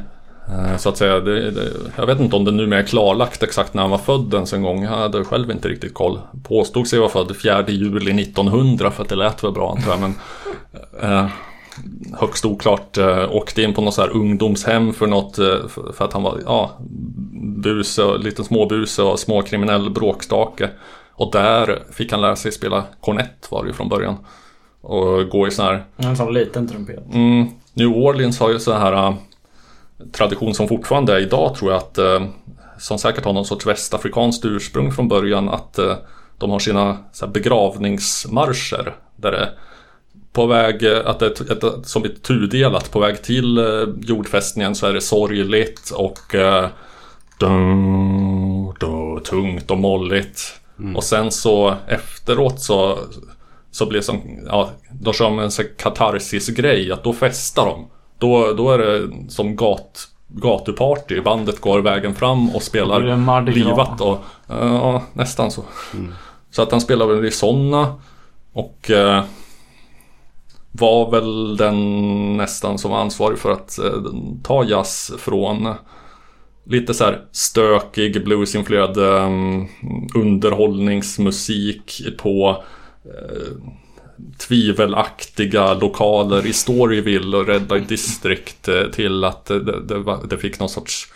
[0.48, 1.20] Eh, Så att säga.
[1.20, 4.34] Det, det, jag vet inte om det numera är klarlagt exakt när han var född
[4.34, 4.84] ens en gång.
[4.84, 6.18] Jag hade själv inte riktigt koll.
[6.42, 10.00] Påstod sig vara född 4 juli 1900 för att det lät väl bra antar jag.
[10.00, 10.14] Men,
[11.02, 11.26] eh,
[12.20, 12.98] högst oklart.
[12.98, 15.38] Eh, åkte in på något så här ungdomshem för något.
[15.38, 16.70] Eh, för, för att han var ja,
[17.62, 20.70] buse, liten småbuse och småkriminell bråkstake.
[21.14, 24.16] Och där fick han lära sig spela kornett var det ju från början.
[24.80, 27.04] Och gå i sån här En sån liten trumpet.
[27.12, 29.14] Mm, New Orleans har ju så här äh,
[30.12, 32.26] tradition som fortfarande är idag tror jag att äh,
[32.78, 35.96] som säkert har någon sorts västafrikanskt ursprung från början att äh,
[36.38, 39.48] de har sina begravningsmarscher där det
[40.32, 43.60] på väg, äh, att det är ett, ett, som är tudelat på väg till
[44.02, 46.66] jordfästningen så är det sorgligt och äh,
[47.38, 50.58] dun, dun, tungt och molligt.
[50.96, 52.98] Och sen så efteråt så
[53.72, 57.90] så blir det som, ja, de kör med en katarsis-grej, att då festar de.
[58.22, 64.18] Då, då är det som gat, gatuparty, bandet går vägen fram och spelar livat och,
[64.48, 65.64] ja, nästan så.
[66.50, 67.94] Så att han spelar väl i såna
[68.52, 69.24] och eh,
[70.72, 74.02] var väl den nästan som var ansvarig för att eh,
[74.42, 75.74] ta jazz från
[76.64, 79.68] lite så här stökig bluesinfluerad um,
[80.14, 82.64] underhållningsmusik på
[83.04, 83.72] eh,
[84.38, 90.60] tvivelaktiga lokaler i Storyville och Red District eh, till att eh, det, det, det fick
[90.60, 91.12] någon sorts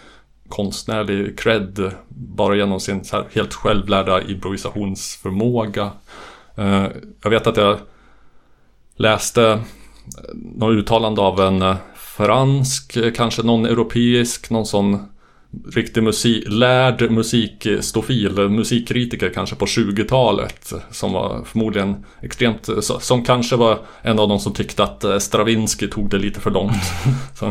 [0.48, 5.90] konstnärlig cred bara genom sin så här helt självlärda improvisationsförmåga.
[6.56, 6.86] Eh,
[7.22, 7.78] jag vet att jag
[8.96, 9.60] läste
[10.34, 15.15] något uttalande av en fransk, kanske någon europeisk, någon sån
[15.72, 20.72] riktig musik, lärd musikstofil, musikkritiker kanske på 20-talet.
[20.90, 22.68] Som var förmodligen extremt,
[23.00, 26.50] som kanske var en av de som tyckte att eh, Stravinsky tog det lite för
[26.50, 26.82] långt.
[27.38, 27.46] Så,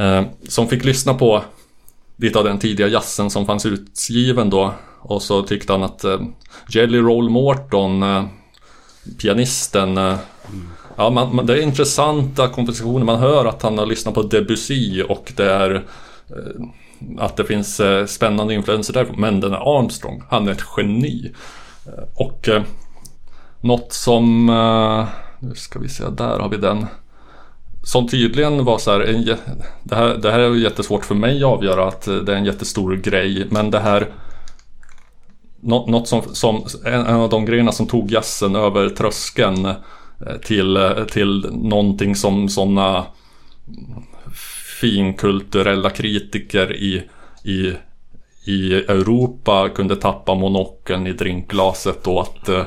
[0.00, 1.42] eh, som fick lyssna på
[2.16, 4.74] lite av den tidiga jazzen som fanns utgiven då.
[5.00, 6.20] Och så tyckte han att eh,
[6.68, 8.24] Jelly Roll Morton, eh,
[9.18, 10.16] pianisten, eh,
[10.96, 13.04] Ja, man, man, det är intressanta kompositioner.
[13.04, 16.66] Man hör att han har lyssnat på Debussy och det är eh,
[17.18, 19.06] att det finns eh, spännande influenser där.
[19.16, 21.32] Men den är Armstrong, han är ett geni.
[21.86, 22.62] Eh, och eh,
[23.60, 25.06] något som, eh,
[25.38, 26.86] nu ska vi se, där har vi den.
[27.82, 29.24] Som tydligen var så här, en,
[29.82, 32.44] det, här det här är jättesvårt för mig att avgöra att eh, det är en
[32.44, 33.46] jättestor grej.
[33.50, 34.08] Men det här
[35.62, 39.74] Något som, som en, en av de grejerna som tog jazzen över tröskeln eh,
[40.44, 43.04] till, eh, till någonting som sådana
[44.80, 47.02] finkulturella kritiker i,
[47.44, 47.72] i,
[48.44, 52.64] i Europa kunde tappa monokeln i drinkglaset och att eh,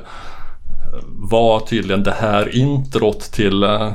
[1.08, 3.93] var tydligen det här introt till eh,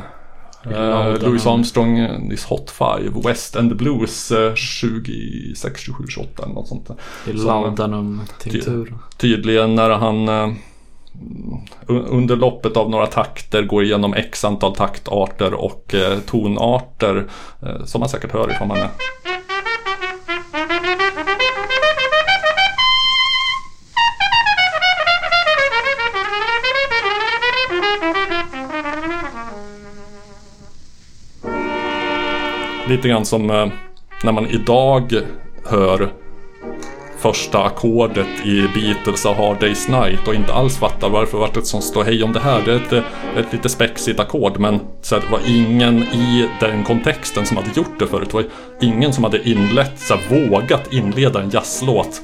[0.71, 6.55] eh, Louis Armstrong eh, This Hot Five West End Blues eh, 26, 27, 28 eller
[6.55, 6.97] något sånt där.
[7.37, 8.95] Som- laudanum-tinktur.
[9.17, 10.53] Tydligen när han eh,
[11.89, 17.27] under loppet av några takter går igenom x antal taktarter och eh, tonarter
[17.63, 18.89] eh, som man säkert hör ifrån man är.
[32.89, 33.69] Lite grann som eh,
[34.25, 35.13] när man idag
[35.65, 36.13] hör
[37.21, 41.67] första ackordet i Beatles A Hard Day's Night och inte alls fattar varför vart ett
[41.67, 42.63] sånt ståhej om det här.
[42.65, 43.05] Det är ett,
[43.37, 47.71] ett lite spexigt ackord men så här, det var ingen i den kontexten som hade
[47.75, 48.29] gjort det förut.
[48.31, 48.45] Det var
[48.81, 52.23] ingen som hade inlett, så här, vågat inleda en jazzlåt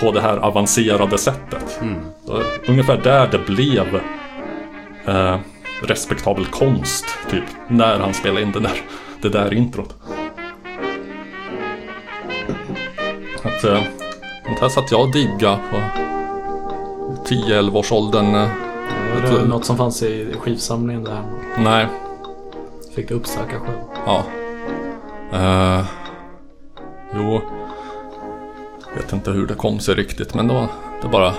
[0.00, 1.80] på det här avancerade sättet.
[2.26, 4.00] Så, ungefär där det blev
[5.06, 5.38] eh,
[5.82, 8.80] respektabel konst, typ, när han spelade in det där,
[9.22, 9.94] det där introt.
[13.42, 13.82] Att, eh,
[14.46, 15.76] sånt här satt jag och digga på
[17.24, 18.34] 10-11 års åldern.
[18.34, 18.48] eh.
[19.14, 21.22] Var det något som fanns i skivsamlingen där?
[21.58, 21.86] Nej,
[22.94, 23.78] Fick du uppsöka själv?
[24.06, 24.24] ja.
[25.34, 25.84] Uh,
[27.14, 27.40] jo,
[28.96, 30.68] vet inte hur det kom sig riktigt men då,
[31.02, 31.34] det bara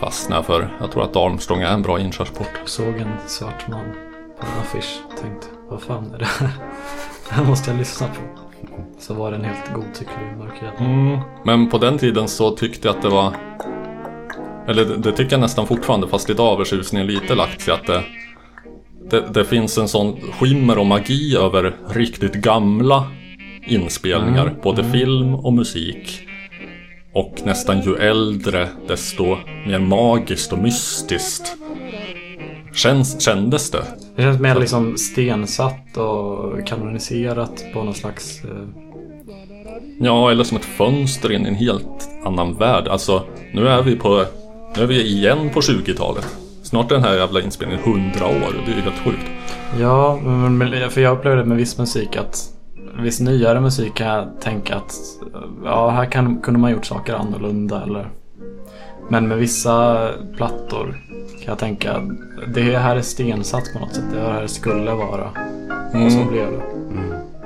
[0.00, 0.76] fastnade för.
[0.80, 2.60] Jag tror att Armstrong är en bra inkörsport.
[2.64, 3.84] Såg en svart man
[4.40, 5.00] på en affisch.
[5.22, 6.48] Tänkte, vad fan är det här?
[7.28, 8.42] Det här måste jag lyssna på.
[8.98, 10.72] Så var den helt godtycklig mörkrädd.
[10.78, 11.18] Mm.
[11.44, 13.32] Men på den tiden så tyckte jag att det var
[14.68, 17.86] Eller det, det tycker jag nästan fortfarande fast idag har förtjusningen lite lagt sig att
[17.86, 18.02] det
[19.10, 23.10] det, det finns en sån skimmer och magi över riktigt gamla
[23.66, 24.54] inspelningar.
[24.62, 26.20] Både film och musik.
[27.12, 31.56] Och nästan ju äldre desto mer magiskt och mystiskt
[32.76, 33.82] känns, kändes det.
[34.16, 38.44] Det känns mer liksom stensatt och kanoniserat på någon slags...
[38.44, 38.50] eh,
[40.00, 42.88] Ja, eller som ett fönster in i en helt annan värld.
[42.88, 44.24] Alltså, nu är vi på...
[44.76, 46.36] Nu är vi igen på 20-talet.
[46.62, 48.62] Snart är den här jävla inspelningen 100 år.
[48.66, 49.30] Det är ju helt sjukt.
[49.80, 50.18] Ja,
[50.90, 52.52] för jag upplevde med viss musik att
[53.02, 54.94] viss nyare musik kan jag tänka att
[55.64, 58.08] ja, här kan, kunde man gjort saker annorlunda eller
[59.08, 62.04] men med vissa plattor kan jag tänka att
[62.54, 64.04] det här är stensatt på något sätt.
[64.12, 65.30] Det här skulle vara.
[66.04, 66.62] Och så blev det.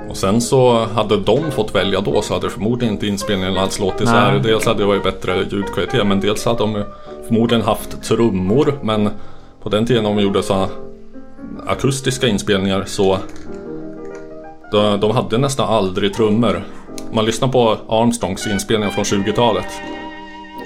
[0.09, 4.07] Och sen så hade de fått välja då så hade förmodligen inte inspelningen alls låtit
[4.07, 4.39] så här.
[4.39, 6.83] Dels hade det varit bättre ljudkvalitet men dels hade de
[7.27, 8.79] förmodligen haft trummor.
[8.83, 9.09] Men
[9.63, 10.67] på den tiden de gjorde så
[11.67, 13.17] akustiska inspelningar så
[14.71, 16.63] de, de hade nästan aldrig trummor.
[17.13, 19.67] Man lyssnar på Armstrongs inspelningar från 20-talet.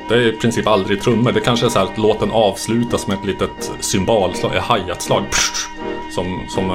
[0.10, 1.32] Det är i princip aldrig trummor.
[1.32, 5.24] Det kanske är så här att låten avslutas med ett litet symbolslag, ett hi-hat-slag.
[5.32, 5.68] psh,
[6.16, 6.72] Som, som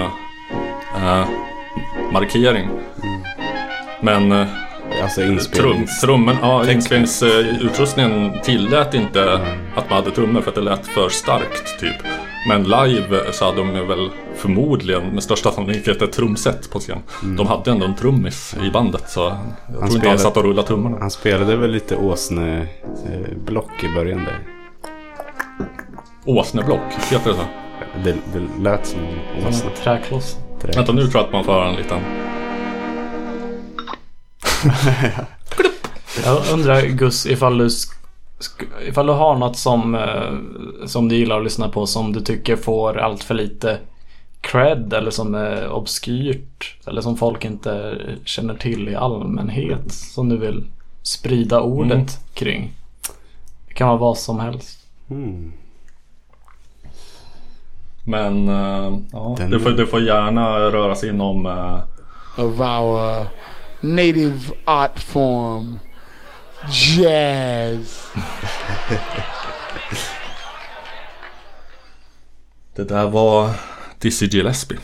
[0.95, 1.25] eh,
[2.13, 2.69] markering.
[4.03, 4.47] Men eh,
[5.03, 6.01] Alltså trum, inspelnings...
[6.01, 9.33] trummen, ja, inspelningsutrustningen tillät inte
[9.75, 12.07] att man hade trummor för att det lät för starkt typ.
[12.49, 16.99] Men live så hade de väl förmodligen med största sannolikhet ett trumset på scen.
[17.37, 20.45] De hade ändå en trummis i bandet så jag tror inte han spelade- satt och
[20.45, 20.97] rullade tummarna.
[21.01, 24.39] Han spelade väl lite åsneblock i början där.
[26.25, 27.45] Åsneblock, heter det så?
[28.05, 29.01] Det, det lät som.
[29.53, 30.37] Som en träkloss.
[30.77, 31.99] Vänta nu tror jag att man får höra en liten...
[36.25, 37.69] Jag undrar Gus ifall du,
[38.89, 42.57] ifall du har något som, eh, som du gillar att lyssna på som du tycker
[42.57, 43.79] får allt för lite
[44.41, 50.37] cred eller som är obskyrt eller som folk inte känner till i allmänhet som du
[50.37, 50.65] vill
[51.03, 52.07] sprida ordet Mm.
[52.35, 52.71] kring.
[53.69, 54.79] Det kan vara vad som helst.
[55.11, 55.53] Mm.
[58.05, 61.47] Men eh, ja, Den- det, får, det får gärna röra sig inom...
[61.47, 61.79] eh,
[62.45, 63.27] of our
[63.81, 65.79] native art form,
[66.69, 68.07] jazz.
[72.75, 73.51] det där var
[73.99, 74.79] Dizzy Gillespie.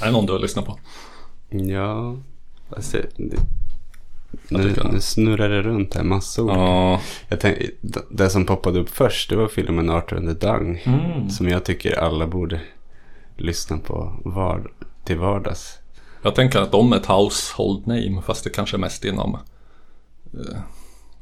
[0.00, 0.78] Är det någon du har lyssnat på?
[1.50, 2.16] Ja,
[2.76, 3.36] alltså, det,
[4.48, 6.50] nu, nu snurrar det runt här massor.
[6.50, 7.58] Ja, Jag tänk,
[8.10, 10.82] det- som poppade upp först det var filmen Arthur and the Dung.
[11.30, 12.60] Som jag tycker alla borde
[13.36, 14.70] lyssna på var,
[15.04, 15.78] till vardags.
[16.22, 19.38] jag tänker att de är ett household name fast det kanske är mest inom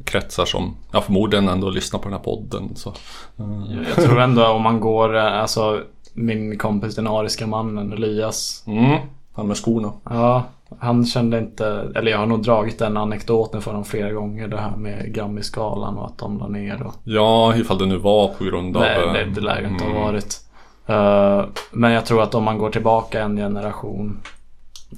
[0.05, 2.77] kretsar som jag förmodligen ändå lyssnar på den här podden.
[2.77, 2.95] Så.
[3.37, 5.81] Jag, jag tror ändå om man går, eh, alltså
[6.15, 8.65] min kompis den ariska mannen Elias.
[8.67, 8.99] Mm,
[9.33, 9.93] han med skorna.
[10.05, 10.45] Ja,
[10.79, 14.49] han kände inte, eller jag har nog dragit den anekdoten för honom flera gånger.
[14.49, 16.83] Det här med Grammy-skalan och att de la ner.
[16.83, 18.83] Och, Ja, ifall det nu var på grund av...
[18.83, 19.97] nej, eh, det, det lär ju inte mm.
[19.97, 20.41] ha varit.
[20.87, 24.21] Eh, men jag tror att om man går tillbaka en generation.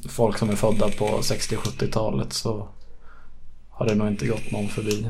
[0.08, 2.68] Folk som är födda på 60-70-talet så
[3.72, 5.06] har det nog inte gått någon förbi.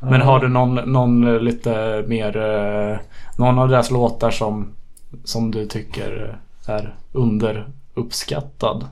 [0.00, 2.98] Men har du någon, någon lite mer, eh,
[3.38, 4.68] någon av deras låtar som,
[5.24, 8.86] som du tycker är underuppskattad?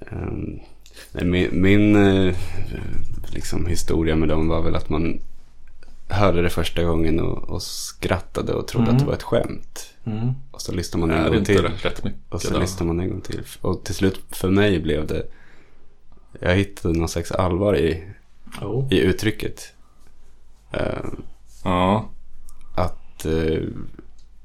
[0.00, 0.58] Ehm,
[1.12, 2.34] nej, min min eh,
[3.32, 5.20] liksom, historia med dem var väl att man
[6.08, 9.94] hörde det första gången och, och skrattade och trodde att det var ett skämt.
[10.04, 10.32] Mm.
[10.50, 12.12] Och så lyssnade man en det gång inte till.
[12.28, 13.42] Och så lyssnade man en gång till.
[13.60, 15.26] Och till slut för mig blev det...
[16.40, 18.04] Jag hittade någon slags allvar i,
[18.62, 18.92] Oh.
[18.92, 19.72] i uttrycket.
[20.72, 21.22] Ehm,
[21.64, 22.08] Ja,
[22.74, 23.62] att eh,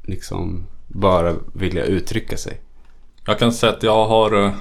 [0.04, 2.62] liksom bara vilja uttrycka sig.
[3.26, 4.52] jag kan säga att jag har eh,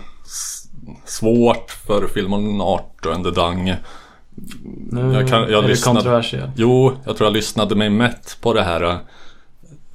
[1.05, 3.75] svårt för filmen Arthur and the Dung.
[4.91, 6.53] Nu Jag kan- jag är det lyssnade- kontroversiellt.
[6.57, 8.83] Jo, jag tror jag lyssnade mig mätt på det här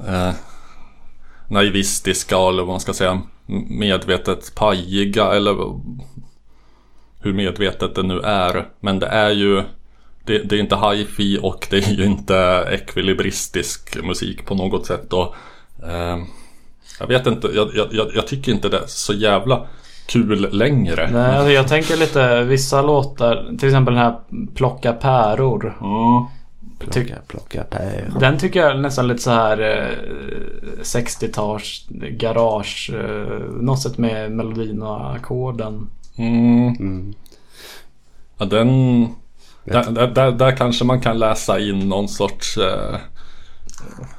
[0.08, 0.34] eh,
[1.48, 3.22] naivistiska eller vad man ska säga
[3.70, 5.80] medvetet pajiga eller
[7.24, 8.68] hur medvetet det nu är.
[8.80, 9.64] Men det är ju
[10.26, 15.14] det, det är inte hi-fi och det är ju inte ekvilibristisk musik på något sätt.
[15.14, 15.36] Och,
[15.84, 16.18] eh,
[17.00, 19.68] jag vet inte, jag, jag, jag, tycker inte det är så jävla
[20.06, 21.10] kul längre.
[21.12, 24.20] Nej, alltså jag tänker lite vissa låtar, till exempel den här
[24.56, 25.78] Plocka päror.
[25.82, 26.26] Mm.
[26.80, 28.12] Plocka, plocka pär.
[28.20, 32.92] Den tycker jag är nästan lite så här eh, 60-tals garage.
[32.94, 35.90] Eh, något sätt med melodin och ackorden.
[36.18, 36.68] Mm.
[36.68, 37.14] Mm.
[38.38, 39.06] Ja, den...
[39.66, 42.58] Där, där, där, där kanske man kan läsa in någon sorts...
[42.58, 42.96] Eh,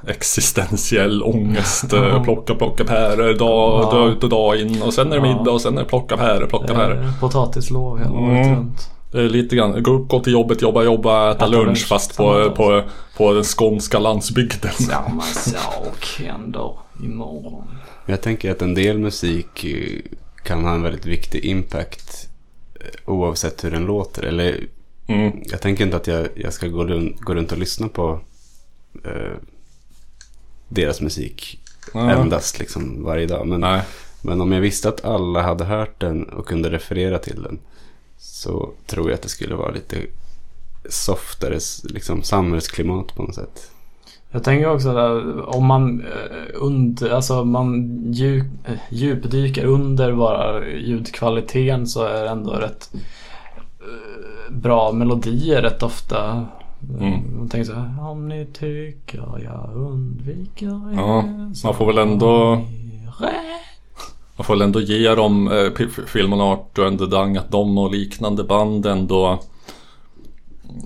[0.06, 1.92] existentiell ångest.
[1.92, 3.90] eh, plocka, plocka päror dag, Ja.
[3.90, 4.82] dag ut och dag in.
[4.82, 5.36] Och sen är det Ja.
[5.38, 7.04] middag och sen är det plocka päror, plocka päror.
[7.04, 8.56] Eh, Potatislov hela året Mm.
[8.56, 8.90] runt.
[9.32, 12.50] Lite grann, gå upp, gå till jobbet, jobba, jobba, äta Äta lunch, lunch, fast på,
[12.50, 12.82] på,
[13.16, 14.72] på den skånska landsbygden.
[14.72, 16.70] Samma sak händer
[17.04, 17.64] imorgon.
[18.06, 20.00] Jag tänker att en del musik eh,
[20.44, 22.28] kan ha en väldigt viktig impact
[22.80, 24.22] eh, oavsett hur den låter.
[24.22, 24.66] Eller
[25.06, 25.42] Mm.
[25.44, 28.20] jag tänker inte att jag, jag ska gå runt, gå runt och lyssna på
[29.04, 29.32] eh,
[30.68, 31.60] deras musik
[31.94, 32.10] Ja.
[32.10, 33.46] endast liksom varje dag.
[33.46, 33.82] Men, Nej.
[34.22, 37.58] men om jag visste att alla hade hört den och kunde referera till den
[38.18, 39.96] så tror jag att det skulle vara lite
[40.88, 43.70] softare liksom, samhällsklimat på något sätt.
[44.34, 50.68] Jag tänker också att om man eh, under, alltså man djup, eh, djupdyker under bara
[50.68, 56.46] ljudkvaliteten så är det ändå rätt eh, bra melodier rätt ofta.
[57.00, 57.38] Mm.
[57.38, 61.22] Man tänker så här, om ni tycker jag undviker er Ja,
[61.64, 62.60] man får väl ändå-.
[64.36, 67.78] Man får väl ändå ge dem, eh, P- F- Filmon Art och Dang, att de
[67.78, 69.38] och liknande band ändå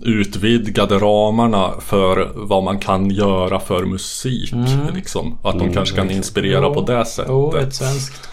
[0.02, 4.52] utvidgade ramarna för vad man kan göra för musik.
[4.52, 4.94] Mm.
[4.94, 5.38] Liksom.
[5.42, 7.30] Att de Mm, kanske kan inspirera Jo, på det sättet.
[7.30, 7.52] Jo.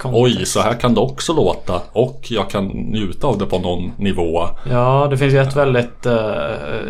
[0.03, 1.82] Oj, så här kan det också låta.
[1.91, 4.47] Och jag kan njuta av det på någon nivå.
[4.70, 6.16] Ja, det finns ju ett väldigt eh,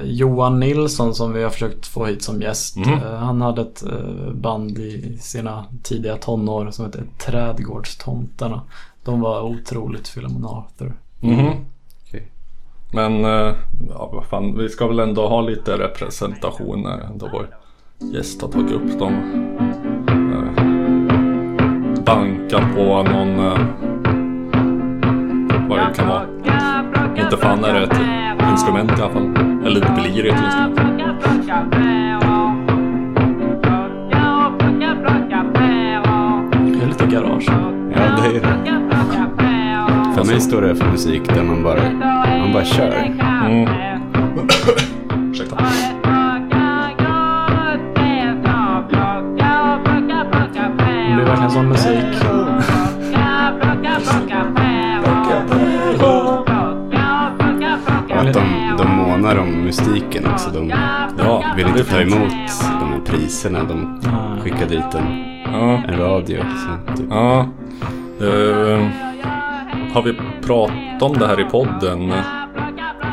[0.04, 2.76] Johan Nilsson som vi har försökt få hit som gäst.
[2.76, 2.90] Mm.
[2.94, 8.62] Eh, han hade ett eh, band i sina tidiga tonår som hette Trädgårdstomtarna.
[9.06, 10.94] De var otroligt Philemon Arthur.
[11.20, 11.52] Mhm.
[12.96, 13.54] Men, eh,
[13.90, 17.48] ja vad fan, vi ska väl ändå ha lite representation när ändå vår
[18.14, 19.14] gäst har tagit upp dem.
[20.08, 20.64] Eh,
[22.06, 23.60] banka på någon, eh,
[25.70, 26.26] vad det kan vara.
[27.24, 27.98] Inte fan är det ett
[28.52, 29.38] instrument i alla fall.
[29.66, 30.76] Eller det blir ett instrument.
[36.76, 37.50] Det är lite garage.
[37.96, 39.35] Ja, det är det.
[40.28, 41.90] Mig står det för musik där man bara,
[42.40, 43.14] man bara kör.
[43.46, 43.70] Mm.
[45.32, 45.58] Ursäkta.
[51.08, 52.06] Det blir verkligen sån musik.
[58.10, 58.42] Och att de,
[58.78, 60.50] de månar om mystiken också.
[60.50, 60.74] De
[61.18, 62.30] Ja, vill inte ta emot
[62.80, 63.64] de här priserna.
[63.64, 64.00] De
[64.44, 65.24] skickar dit en,
[65.54, 65.82] Ja.
[65.88, 66.38] en radio.
[66.42, 67.06] Så, typ.
[67.10, 67.40] Ja.
[68.22, 68.88] Eh,
[69.96, 72.14] har vi pratat om det här i podden?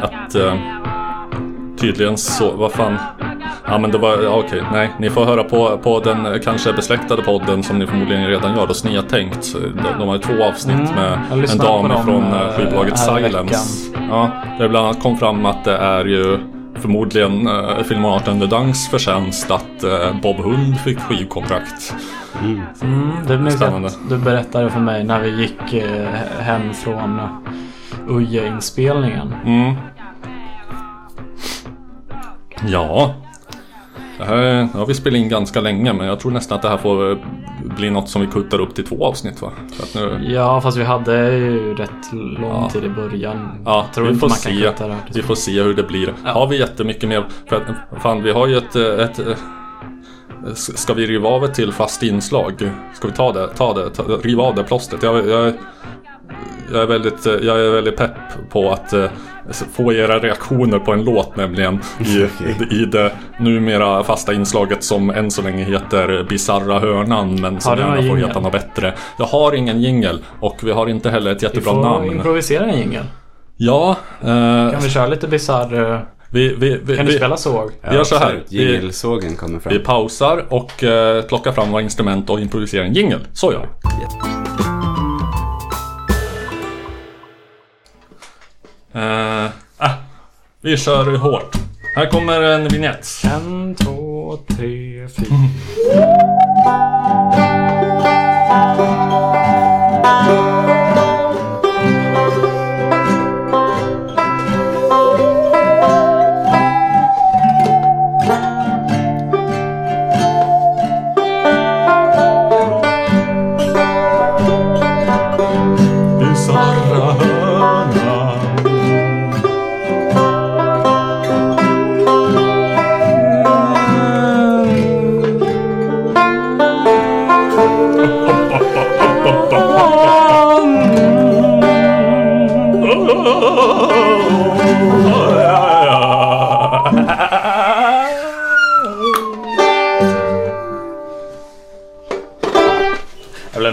[0.03, 0.55] Att eh,
[1.81, 2.97] tydligen så, vad fan.
[3.67, 4.91] Ja men det var, ja, okej, nej.
[4.99, 8.67] Ni får höra på, på den eh, kanske besläktade podden som ni förmodligen redan gör,
[8.67, 9.55] då Snia tänkt.
[9.55, 12.99] De, de har ju två avsnitt Mm, med en dam dem, från eh, eh, skivbolaget
[12.99, 13.91] Silence.
[14.11, 16.39] Ja, där bland annat kom fram att det är ju
[16.75, 21.95] förmodligen uh, Filmarten The Dunks förtjänst att eh, Bob Hund fick skivkontrakt.
[22.43, 22.61] Mm.
[22.83, 26.07] Mm, det minns att du berättade för mig när vi gick eh,
[26.41, 27.21] hem från
[28.09, 29.35] Uje-inspelningen.
[29.45, 29.75] Mm.
[32.69, 33.15] Ja.
[34.19, 36.69] Det här ja, vi har spelat in ganska länge men jag tror nästan att det
[36.69, 37.19] här får eh,
[37.77, 39.51] bli något som vi kuttar upp till två avsnitt va?
[39.95, 42.71] Nu, Ja, fast vi hade ju rätt lång Ja.
[42.73, 43.49] tid i början.
[43.65, 44.51] ja, tror vi får se.
[44.51, 45.03] kutta det här.
[45.15, 46.15] Vi får se hur det blir.
[46.25, 47.25] Har vi jättemycket mer?
[47.49, 49.21] För att, fan, vi har ju ett, eh, ett
[50.55, 52.71] Ska vi riva av ett till fast inslag?
[52.95, 53.49] Ska vi ta det?
[53.49, 53.91] Ta det?
[53.91, 55.03] Ta, riva av det plåstret?
[55.03, 55.53] Jag, jag,
[56.73, 58.11] jag, är väldigt, eh, jag är väldigt pepp
[58.51, 59.05] på att eh,
[59.73, 62.29] få era reaktioner på en låt nämligen i,
[62.75, 67.95] i det numera fasta inslaget som än så länge heter Bizarra Hörnan men som gärna
[67.97, 68.27] får jingle?
[68.27, 68.95] heta något bättre.
[69.19, 72.13] Jag har ingen jingel och vi har inte heller ett Vi jättebra får namn.
[72.13, 73.05] improvisera en jingel.
[73.57, 74.27] Ja, eh,
[74.71, 76.05] Kan vi köra lite bisarr...
[76.33, 77.71] vi, vi, vi, Kan du spela såg?
[77.91, 78.43] Vi gör så här.
[78.49, 79.73] Jingelsågen kommer fram.
[79.73, 83.21] vi pausar och eh, plockar fram våra instrument och improviserar en jingel.
[83.33, 83.67] Så gör vi.
[89.01, 89.91] Eh, ah,
[90.61, 91.57] vi kör hårt.
[91.97, 93.07] Här kommer en vignett.
[93.25, 95.37] En, två, tre, fyra.
[100.13, 100.59] Bizarra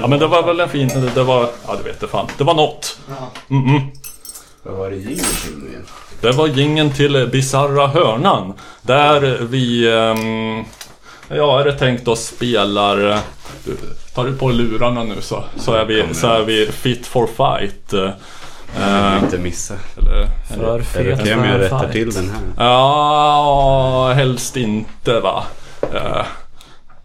[0.09, 2.27] men det var väl en fin, det, det var, ja du vet det fan.
[2.37, 2.99] Det var något.
[3.47, 3.81] Mm-mm.
[4.63, 5.85] Vad var det jingeln till nu igen?
[6.21, 8.53] Det var gingen till Bizarra Hörnan.
[8.81, 9.91] Där vi...
[9.93, 10.63] ehm,
[11.37, 13.09] ja, är det tänkt att spelar...
[13.11, 13.17] eh,
[14.15, 17.93] Tar du på lurarna nu så, så, är, vi, så är vi fit for fight.
[18.79, 19.73] Jag vill inte missa.
[19.97, 20.27] eller,
[20.83, 22.65] För okej om jag rättar till den här?
[22.65, 25.43] Ja, helst inte va.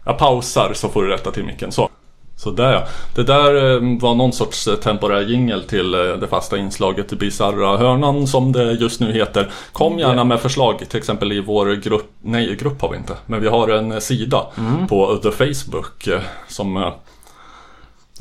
[0.05, 1.71] Jag pausar så får du rätta till micken.
[1.71, 1.89] Så.
[2.37, 2.87] Så där ja.
[3.15, 7.77] Det där eh, var någon sorts eh, temporär jingel till eh, det fasta inslaget Bizarra
[7.77, 9.51] Hörnan som det just nu heter.
[9.71, 12.11] Kom gärna med förslag till exempel i vår grupp.
[12.21, 13.13] Nej, grupp har vi inte.
[13.25, 14.45] Men vi har en sida
[14.89, 16.07] på The Facebook
[16.47, 16.77] som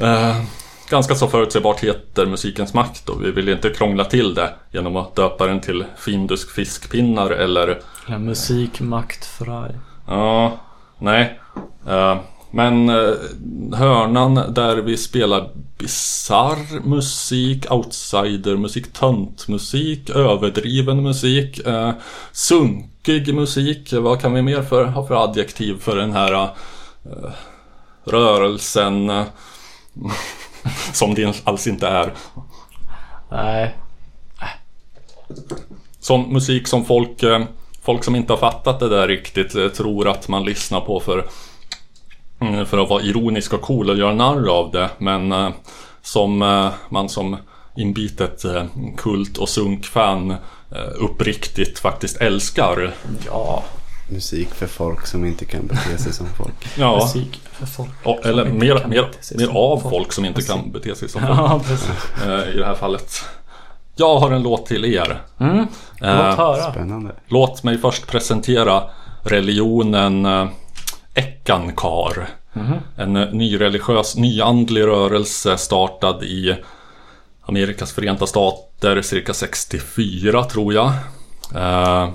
[0.01, 0.43] eh,
[0.91, 5.17] ganska så förutsägbart heter Musikens makt och vi vill inte krångla till det genom att
[5.17, 9.71] döpa den till Findus fiskpinnar eller Ja, musik, makt, fraj.
[10.07, 10.53] Ja,
[10.99, 11.41] nej.
[11.89, 12.17] Eh,
[12.55, 13.15] men eh,
[13.73, 21.93] hörnan där vi spelar bizarr musik, outsider-musik, töntmusik, överdriven musik, eh,
[22.33, 23.93] sunkig musik.
[23.93, 26.51] Vad kan vi mer för, ha för adjektiv för den här eh,
[28.05, 29.11] rörelsen?
[29.11, 29.25] eh,
[30.93, 32.13] som det alls inte är.
[33.31, 33.77] Nej.
[36.01, 37.45] Sån musik som folk, eh,
[37.83, 41.27] folk som inte har fattat det där riktigt eh, tror att man lyssnar på för,
[42.66, 44.90] för att vara ironisk och cool och göra narr av det.
[44.99, 45.49] Men eh,
[46.03, 47.36] som eh, man som
[47.76, 48.64] inbitet eh,
[48.97, 50.36] kult och sunkfan eh,
[51.01, 52.95] uppriktigt faktiskt älskar.
[53.26, 53.62] Ja.
[54.11, 56.55] Musik för folk som inte kan bete sig som folk.
[56.78, 57.90] Ja, Musik för folk.
[58.03, 60.55] som eller mer, mer, mer av folk som inte Musik.
[60.55, 61.90] kan bete sig som folk Ja, precis.
[62.55, 63.12] i det här fallet.
[63.97, 65.22] Jag har en låt till er.
[65.40, 65.66] Mm.
[66.01, 66.72] Låt höra.
[66.72, 67.14] Spännande.
[67.28, 68.82] Låt mig först presentera
[69.22, 70.26] religionen
[71.15, 72.29] eh, Ekankar.
[72.97, 76.57] En eh, nyreligiös, nyandlig rörelse startad i
[77.43, 80.93] Amerikas förenta stater cirka 64 tror jag.
[81.55, 82.09] Eh,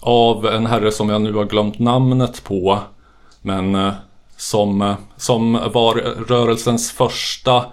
[0.00, 2.78] av en herre som jag nu har glömt namnet på.
[3.42, 3.92] Men eh,
[4.36, 5.94] som, eh, som var
[6.28, 7.64] rörelsens första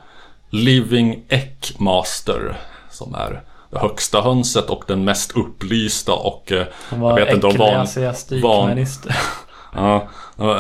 [0.50, 2.58] Living Eckmaster.
[2.92, 3.42] Som är
[3.72, 7.70] det högsta hönset och den mest upplysta och eh, Han var jag vet inte van,
[7.70, 9.16] ecklesiastikminister.
[9.76, 10.08] Ja,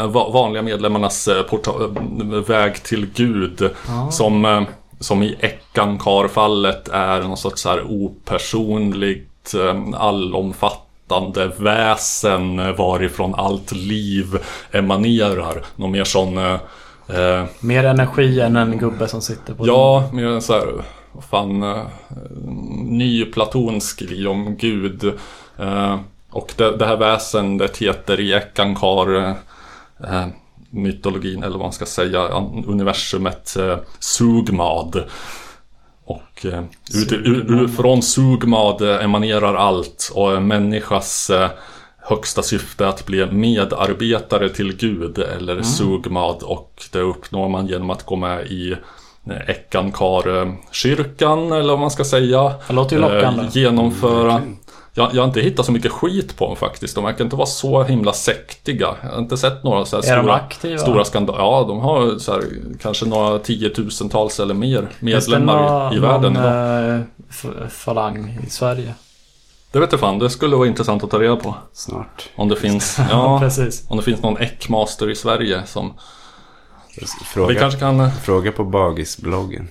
[0.07, 3.69] va- vanliga medlemmarnas eh, eh, väg till Gud.
[4.11, 4.61] Som, eh,
[4.99, 9.53] som i Eckankar-fallet är någon sorts här opersonligt,
[9.95, 14.25] allomfattande väsen varifrån allt liv
[14.71, 15.61] emanerar.
[15.75, 16.37] Någon mer sån...
[16.37, 20.67] eh, Mer energi än en gubbe som sitter på Ja, mer så här,
[21.31, 21.59] fan,
[22.89, 25.03] ny platonsk grej om Gud.
[25.59, 25.99] Eh,
[26.33, 29.35] och det, det här väsendet heter i Ekankar eh,
[30.03, 30.27] eh,
[30.69, 32.27] mytologin, eller vad man ska säga,
[32.67, 35.03] universumet eh, Sugmad.
[36.05, 36.63] Och eh,
[36.93, 41.49] ut, ur, från Sugmad eh, emanerar allt och människas eh,
[41.97, 48.05] högsta syfte att bli medarbetare till Gud eller Sugmad och det uppnår man genom att
[48.05, 48.75] gå med i
[49.47, 52.53] Eckankar-kyrkan eller vad man ska säga.
[52.67, 53.43] Det låter ju lockande.
[53.43, 54.41] Eh, genomföra
[54.93, 56.95] jag, jag har inte hittat så mycket skit på dem faktiskt.
[56.95, 58.95] De verkar inte vara så himla sektiga.
[59.03, 60.77] Jag har inte sett några så här Är stora, aktiva?
[60.77, 61.39] stora skandaler.
[61.39, 62.43] Ja, de har så här,
[62.81, 66.95] kanske några tiotusentals eller mer Finns det medlemmar i, i världen någon idag.
[66.95, 68.93] eh, f- falang i Sverige?
[69.71, 71.55] Det vet jag fan, det skulle vara intressant att ta reda på.
[71.73, 72.29] Snart.
[72.35, 73.85] Om det finns, Ja, precis.
[73.89, 75.93] om det finns någon Eckmaster i Sverige som...
[76.99, 78.11] Vi Fråga, kanske kan...
[78.11, 79.67] fråga på Bagisbloggen.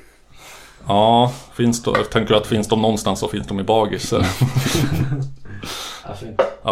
[0.87, 4.12] Ja, finns då, jag tänker att finns de någonstans så finns de i Bagis.
[6.05, 6.14] Ja,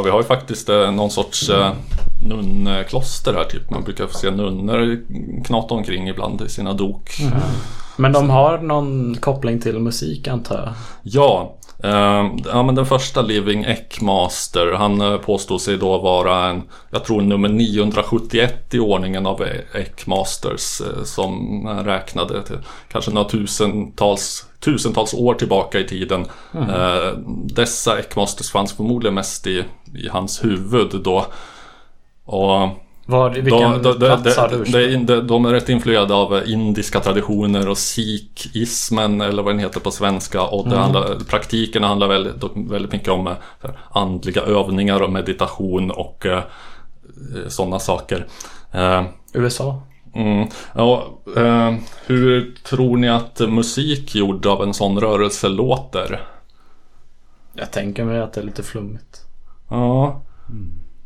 [0.04, 1.72] vi har ju faktiskt eh, någon sorts eh,
[2.22, 3.70] nunnkloster här typ.
[3.70, 5.04] Man brukar få se nunnor
[5.44, 7.10] knata omkring ibland i sina dok.
[7.96, 10.72] Men de har någon koppling till musik antar jag?
[11.02, 16.62] Ja, eh, ja, men den första Living Eckmaster, han eh, påstod sig då vara en,
[16.90, 22.58] jag tror nummer 971 i ordningen av Eckmasters eh, som räknade till
[22.92, 26.26] kanske några tusentals, tusentals år tillbaka i tiden.
[26.54, 31.26] Eh, dessa Eckmasters fanns förmodligen mest i, i hans huvud då.
[32.24, 32.68] Och
[33.06, 34.64] Var, vilken de, de, plats har du?
[34.64, 39.80] de, de, de är rätt influerade av indiska traditioner och sikhismen eller vad den heter
[39.80, 40.42] på svenska.
[40.42, 43.34] Och det handlar, praktiken handlar väldigt, väldigt mycket om eh,
[43.90, 46.42] andliga övningar och meditation och eh,
[47.48, 48.26] sådana saker.
[48.72, 49.02] Eh,
[49.32, 49.82] USA?
[50.14, 50.48] Mm.
[50.74, 51.74] Ja, eh,
[52.06, 56.20] hur tror ni att musik gjord av en sån rörelse låter?
[57.54, 59.20] Jag tänker mig att det är lite flummigt.
[59.68, 60.22] Ja,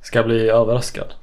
[0.03, 1.15] Ska jag bli överraskad?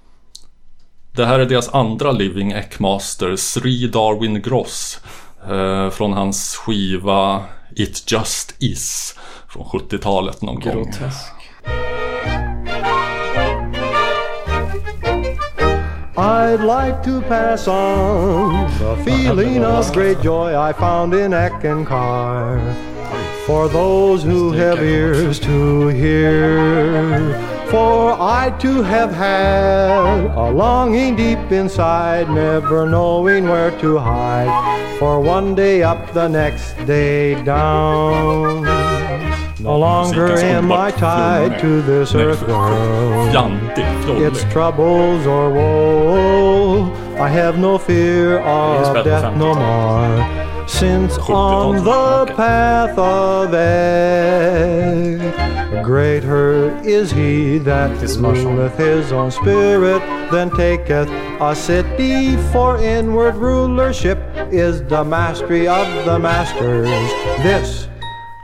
[1.11, 4.99] Det här är deras andra Living Eckmaster, Sri Darwin Gross.
[5.49, 7.43] Eh, från hans skiva
[7.75, 9.15] It Just Is.
[9.47, 10.93] Från 70-talet någon gång.
[16.17, 22.75] I'd like to pass on the feeling of great joy I found in Eckankar.
[23.45, 27.33] For those who have ears to hear,
[27.69, 34.97] for I too have had a longing deep inside, never knowing where to hide.
[34.99, 38.90] For one day up, the next day down.
[39.61, 43.29] No longer am I tied to this earth world
[44.19, 46.91] its troubles or woe.
[47.19, 50.67] I have no fear of death no more.
[50.67, 55.19] Since on the path of egg,
[55.83, 60.01] greater is he that ruleth his own spirit
[60.31, 61.07] than taketh
[61.39, 62.35] a city.
[62.51, 64.17] For inward rulership
[64.51, 66.87] is the mastery of the masters.
[67.43, 67.87] This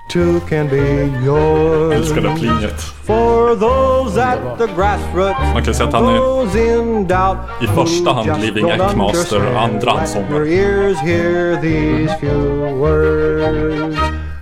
[0.07, 1.95] too can be yours.
[1.95, 2.81] Älskar det plinget.
[2.81, 7.67] For those at the grassroots, Man kan säga att han är those in doubt, i
[7.67, 10.33] första hand Living don't Eckmaster, understand, andra hand let sångare.
[10.33, 12.19] Your ears hear these mm.
[12.19, 13.97] few words.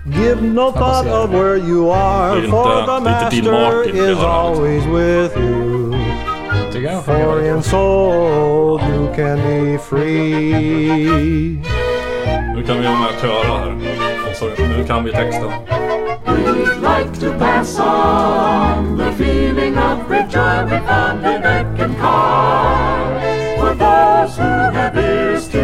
[0.06, 3.90] Give no thought of where you are, Det for the det är inte Dean master
[3.90, 4.26] is hör här, liksom.
[4.26, 5.94] always with you.
[6.74, 7.06] Tycker jag.
[7.06, 11.62] For in soul you can be free.
[12.56, 14.15] Nu kan vi vara med och köra här.
[14.36, 15.50] Så, nu kan vi texten.
[16.26, 23.22] We'd like to pass on the feeling of joy we found in Eckankar.
[23.60, 25.60] For those who have ears to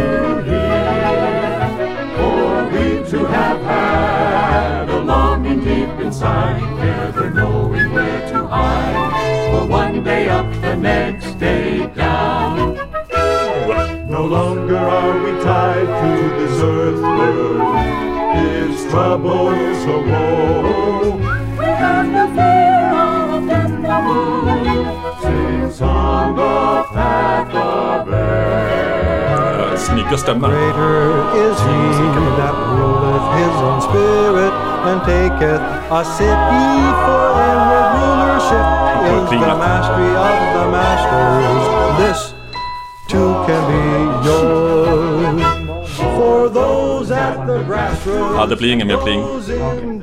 [0.48, 1.68] hear,
[2.16, 9.50] for we too have had a longing deep inside, never knowing where to hide.
[9.50, 12.78] For one day up, the next day down.
[14.08, 18.21] No longer are we tied to this earth world.
[18.34, 21.16] Its troubles a woe.
[21.58, 25.20] We have no fear of death no more.
[25.22, 27.82] Since on the path of
[29.78, 30.48] Snygga stämmor.
[30.48, 31.02] Greater
[31.44, 31.80] is he
[32.38, 34.54] that ruleth his own spirit
[34.88, 36.68] and taketh a city
[37.04, 38.66] for inward rulership
[39.12, 41.62] is the mastery of the masters.
[42.00, 42.20] This
[43.08, 43.82] too can be
[44.26, 44.61] yours.
[48.36, 49.20] Ja, det blir ingen mer pling.
[49.20, 50.02] those in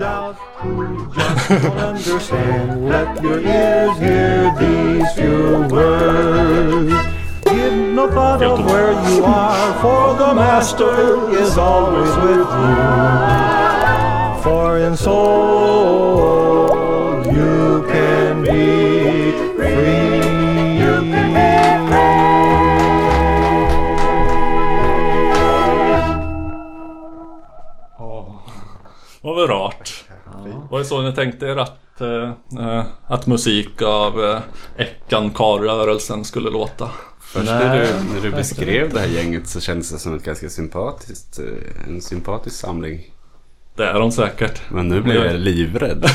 [29.39, 30.03] var rart.
[30.69, 34.39] Var det så ni tänkte er att, eh, att musik av eh,
[34.77, 36.89] Eckankar-rörelsen skulle låta?
[37.21, 40.49] Först när du, när du beskrev det här gänget så kändes det som ett ganska
[40.49, 43.01] sympatiskt, eh, en sympatisk samling.
[43.75, 44.61] Det är de säkert.
[44.71, 46.05] Men nu blev jag livrädd.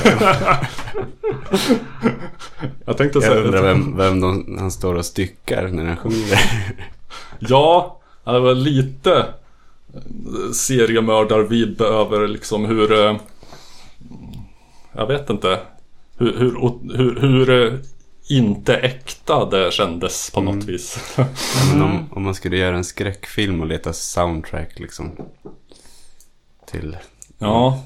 [2.86, 6.38] Jag tänkte Jag säga undrar vem, vem de, han står och styckar när han sjunger.
[7.38, 9.26] Ja, det var lite
[10.54, 12.92] seriemördarvibb över liksom hur...
[13.06, 13.16] eh,
[14.92, 15.60] Jag vet inte.
[16.16, 16.50] Hur, hur,
[16.96, 17.78] hur, hur eh,
[18.28, 21.16] inte äkta det kändes på något vis.
[21.72, 25.16] Men om, om man skulle göra en skräckfilm och leta soundtrack liksom.
[26.66, 26.96] Till...
[27.38, 27.82] Ja.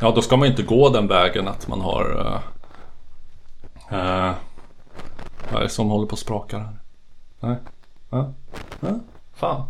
[0.00, 2.10] Ja, då ska man inte gå den vägen att man har...
[2.18, 2.38] Uh,
[3.98, 4.32] uh,
[5.52, 6.76] vad är det som håller på och sprakar här?
[7.40, 7.56] Nej?
[8.10, 8.32] Ja?
[8.80, 9.00] Ja?
[9.34, 9.64] Fan.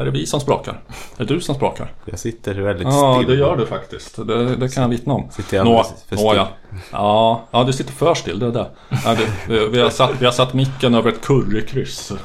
[0.00, 0.80] Är det vi som sprakar?
[1.18, 1.92] Är det du som sprakar?
[2.04, 3.28] Jag sitter väldigt Ja, still.
[3.28, 4.26] det gör du faktiskt.
[4.26, 5.30] Det, det kan jag vittna om.
[5.30, 6.36] Sitter jag Nå, för nå still?
[6.36, 6.48] ja.
[6.92, 7.42] ja.
[7.50, 8.38] Ja, du sitter för still.
[8.38, 8.66] Det är det.
[9.04, 12.12] Ja, det vi, vi, har satt, vi har satt micken över ett currykryss.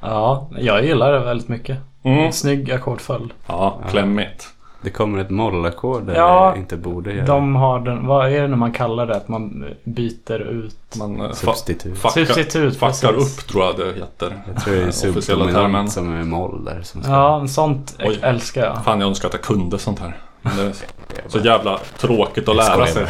[0.00, 1.78] Ja, jag gillar det väldigt mycket.
[2.02, 2.32] Mm.
[2.32, 3.30] Snygg ackordföljd.
[3.46, 4.48] Ja, klämmigt.
[4.84, 7.26] Det kommer ett mollackord där Ja, det inte borde göra.
[7.26, 9.16] De har den, vad är det när man kallar det?
[9.16, 11.98] Att man byter ut Man eh, fa- Substitut.
[11.98, 13.38] fuckar, Substitut, fuckar precis.
[13.38, 14.42] upp tror jag det heter.
[14.54, 16.82] Jag tror det är subdominant som är moll där.
[16.82, 17.12] Som ska...
[17.12, 18.18] Ja, en sånt Oj.
[18.22, 18.84] älskar jag.
[18.84, 20.16] Fan jag önskar att jag kunde sånt här.
[20.44, 20.72] Det
[21.28, 23.06] så jävla tråkigt att lära sig.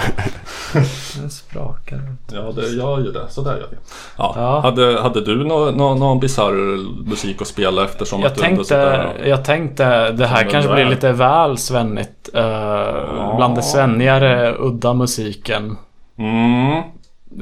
[1.21, 2.01] Den sprakar.
[2.33, 3.29] Ja det gör ju det.
[3.29, 3.77] Så där gör vi.
[4.19, 4.33] Ja.
[4.37, 4.61] Ja.
[4.61, 6.79] Hade, hade du någon nå, någon bisarr
[7.09, 11.13] musik att spela eftersom Jag att sådär- tänkte, jag tänkte det här kanske blir lite
[11.13, 12.29] väl svennigt.
[12.35, 15.77] Uh, Bland det svennigare, udda musiken.
[16.19, 16.73] Mm.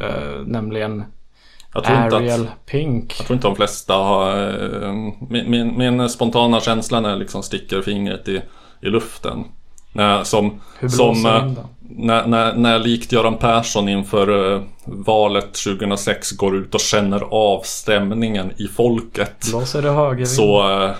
[0.00, 1.04] Eh, nämligen
[1.74, 2.22] Jag tror inte att...
[2.22, 3.14] Ariel Pink.
[3.18, 4.30] Jag tror inte de flesta har...
[4.82, 4.92] eh,
[5.30, 8.42] Min, min, min spontana känsla när jag liksom sticker fingret i,
[8.80, 9.44] i luften.
[9.92, 16.56] När, som, som eh, när, när, när likt Göran Persson inför eh, valet 2006 går
[16.56, 19.46] ut och känner av stämningen i folket.
[19.50, 20.28] Blåser det högervind?
[20.28, 20.90] Så, eh,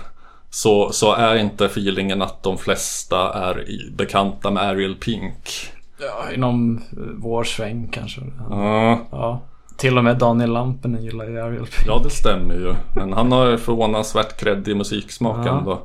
[0.51, 5.71] så, så är inte feelingen att de flesta är i, bekanta med Ariel Pink.
[6.01, 8.21] Ja, inom eh, vår sväng kanske.
[8.51, 9.41] Ja, Ja.
[9.77, 11.87] Till och med Daniel Lampinen gillar ju Ariel Pink.
[11.87, 12.75] ja, det stämmer ju.
[12.97, 15.59] Men han har ju förvånansvärt kreddig musiksmak Ja.
[15.59, 15.81] ändå.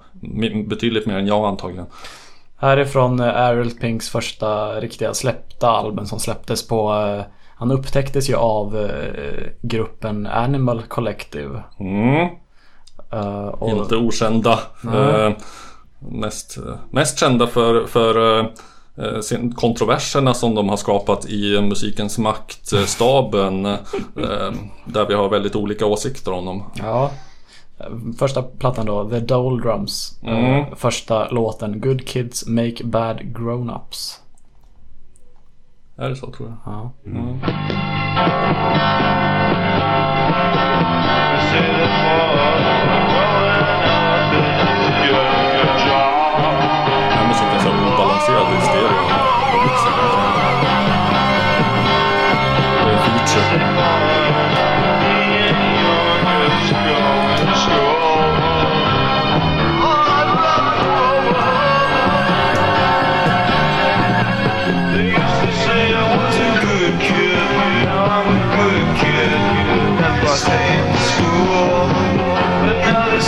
[0.68, 1.86] Betydligt mer än jag antagligen.
[2.60, 7.24] Här är från eh, Ariel Pinks första riktiga släppta album som släpptes på eh,
[7.55, 11.64] Han upptäcktes ju av eh, gruppen Animal Collective.
[11.80, 12.28] Mm.
[13.12, 14.60] Eh, och, Inte okända.
[14.93, 15.32] Eh,
[15.99, 16.58] mest,
[16.91, 18.47] mest kända för, för
[19.22, 23.64] sin, kontroverserna som de har skapat i Musikens Makt-staben.
[24.86, 26.64] där vi har väldigt olika åsikter om dem.
[26.76, 27.12] Ja.
[27.80, 27.86] Eh,
[28.19, 30.19] Första plattan då, The Doldrums.
[30.23, 30.75] Eh, Mm.
[30.75, 34.19] Första låten, Good Kids Make Bad Grown-Ups.
[35.97, 36.57] Är det så tror jag?
[36.73, 36.91] Ja.
[45.88, 49.16] Den här musiken är så obalanserad i stereo.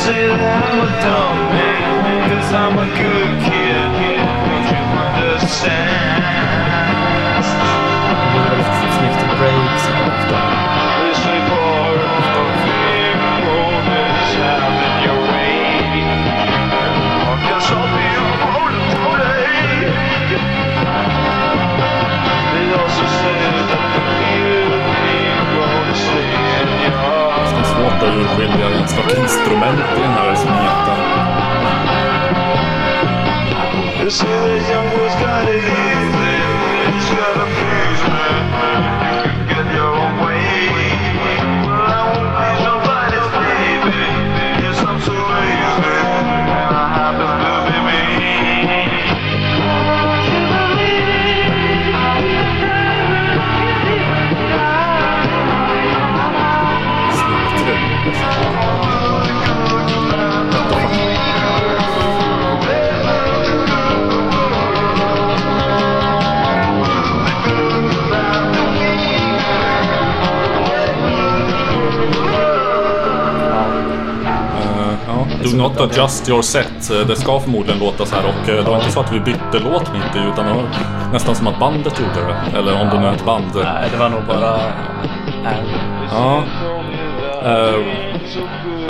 [0.09, 4.25] say that I'm a dumb man, cause I'm a good kid, kid.
[4.49, 6.08] Don't you understand?
[28.21, 30.99] Urskilja ett slags instrument i den här smeten.
[75.59, 76.91] Not adjust your set.
[76.91, 79.19] Eh, Det ska förmodligen låta så här och eh, det var inte så att vi
[79.19, 80.63] bytte låt mitt i utan det var
[81.13, 82.57] nästan som att bandet gjorde det.
[82.57, 83.45] Eller om det nu är ett band.
[83.55, 84.49] Nej, det var nog bara
[85.45, 85.79] Ariel.
[86.11, 86.43] Ja.
[87.43, 87.75] Eh,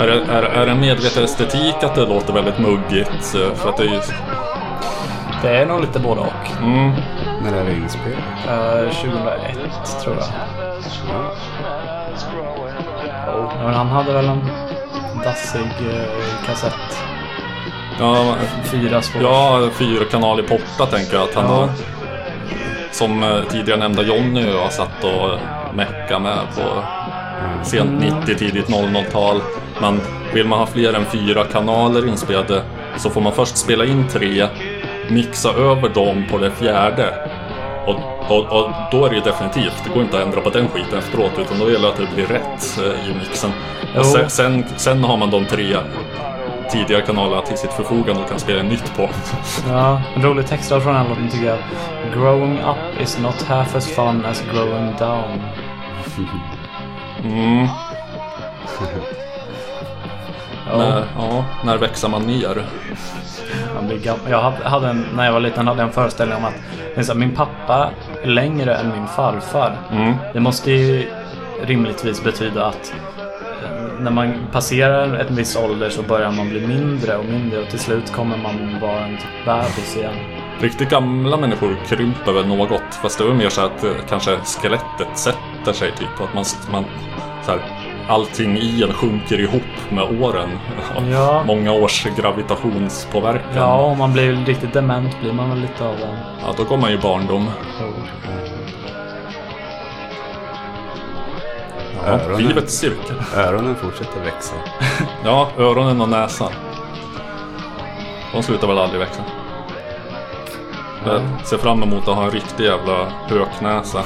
[0.00, 3.34] är, det, är, är det en medveten estetik att det låter väldigt muggigt?
[3.34, 4.00] Eh, För att det är ju...
[5.42, 6.62] Det är nog lite både och.
[6.62, 6.92] Mm,
[7.44, 8.18] När är det inspelat?
[8.48, 10.26] Eh, 2001 tror jag.
[13.26, 14.40] Ja, men han hade väl en
[15.24, 17.02] dassig eh, kassett.
[17.98, 19.22] ja, Fyra spår.
[19.22, 21.50] ja, fyrkanalig porta tänker jag att han Ja.
[21.50, 21.68] har...
[22.92, 25.38] Som eh, tidigare nämnda Jonny har satt och
[25.76, 26.82] mecka med på
[27.64, 29.42] sent 90, tidigt 00-tal.
[29.80, 30.00] Men
[30.34, 32.62] vill man ha fler än fyra kanaler inspelade
[32.96, 34.46] så får man först spela in tre,
[35.08, 37.14] mixa över dem på det fjärde.
[37.86, 40.68] Och, och, och då är det ju definitivt, det går inte att ändra på den
[40.68, 43.50] skiten efteråt utan då gäller det att det blir rätt eh, i mixen.
[43.98, 45.76] Och sen, sen, sen har man de tre
[46.70, 49.08] tidigare kanalerna till sitt förfogande och kan spela nytt på.
[49.68, 51.58] Ja, en rolig textrad från den låten tycker jag.
[52.14, 55.42] Growing up is not half as fun as growing down.
[57.24, 57.66] Mm.
[60.70, 62.64] Ja, När, ja, när växer man ner?
[64.28, 67.30] jag hade, en, när jag var liten hade jag en föreställning om att här, min
[67.30, 67.90] pappa
[68.22, 69.76] är längre än min farfar.
[69.92, 70.14] Mm.
[70.32, 71.06] Det måste ju
[71.62, 72.94] rimligtvis betyda att
[73.64, 77.68] eh, när man passerar en viss ålder så börjar man bli mindre och mindre och
[77.68, 80.14] till slut kommer man vara en typ bebis igen.
[80.60, 82.94] Riktigt gamla människor krymper väl något.
[83.02, 86.20] Fast det är mer så att eh, kanske skelettet sätter sig typ.
[86.20, 86.84] Att man, man
[87.46, 87.60] så här,
[88.10, 90.48] allting i en sjunker ihop med åren.
[91.10, 91.44] Ja.
[91.46, 93.56] Många års gravitationspåverkan.
[93.56, 96.16] Ja, om man blir riktigt dement blir man väl lite av en...
[96.42, 97.50] Ja, då går man ju barndom.
[102.06, 102.42] Ja, Öronen.
[102.42, 103.16] livets cirkel.
[103.36, 104.54] Öronen fortsätter växa.
[105.24, 106.52] Ja, öronen och näsan.
[108.32, 109.22] De slutar väl aldrig växa.
[111.04, 114.02] Jag ser fram emot att ha en riktig jävla höknäsa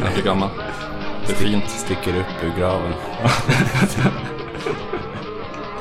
[0.00, 0.48] när jag blir gammal.
[1.30, 1.70] Det är fint.
[1.70, 2.92] Sticker upp ur graven.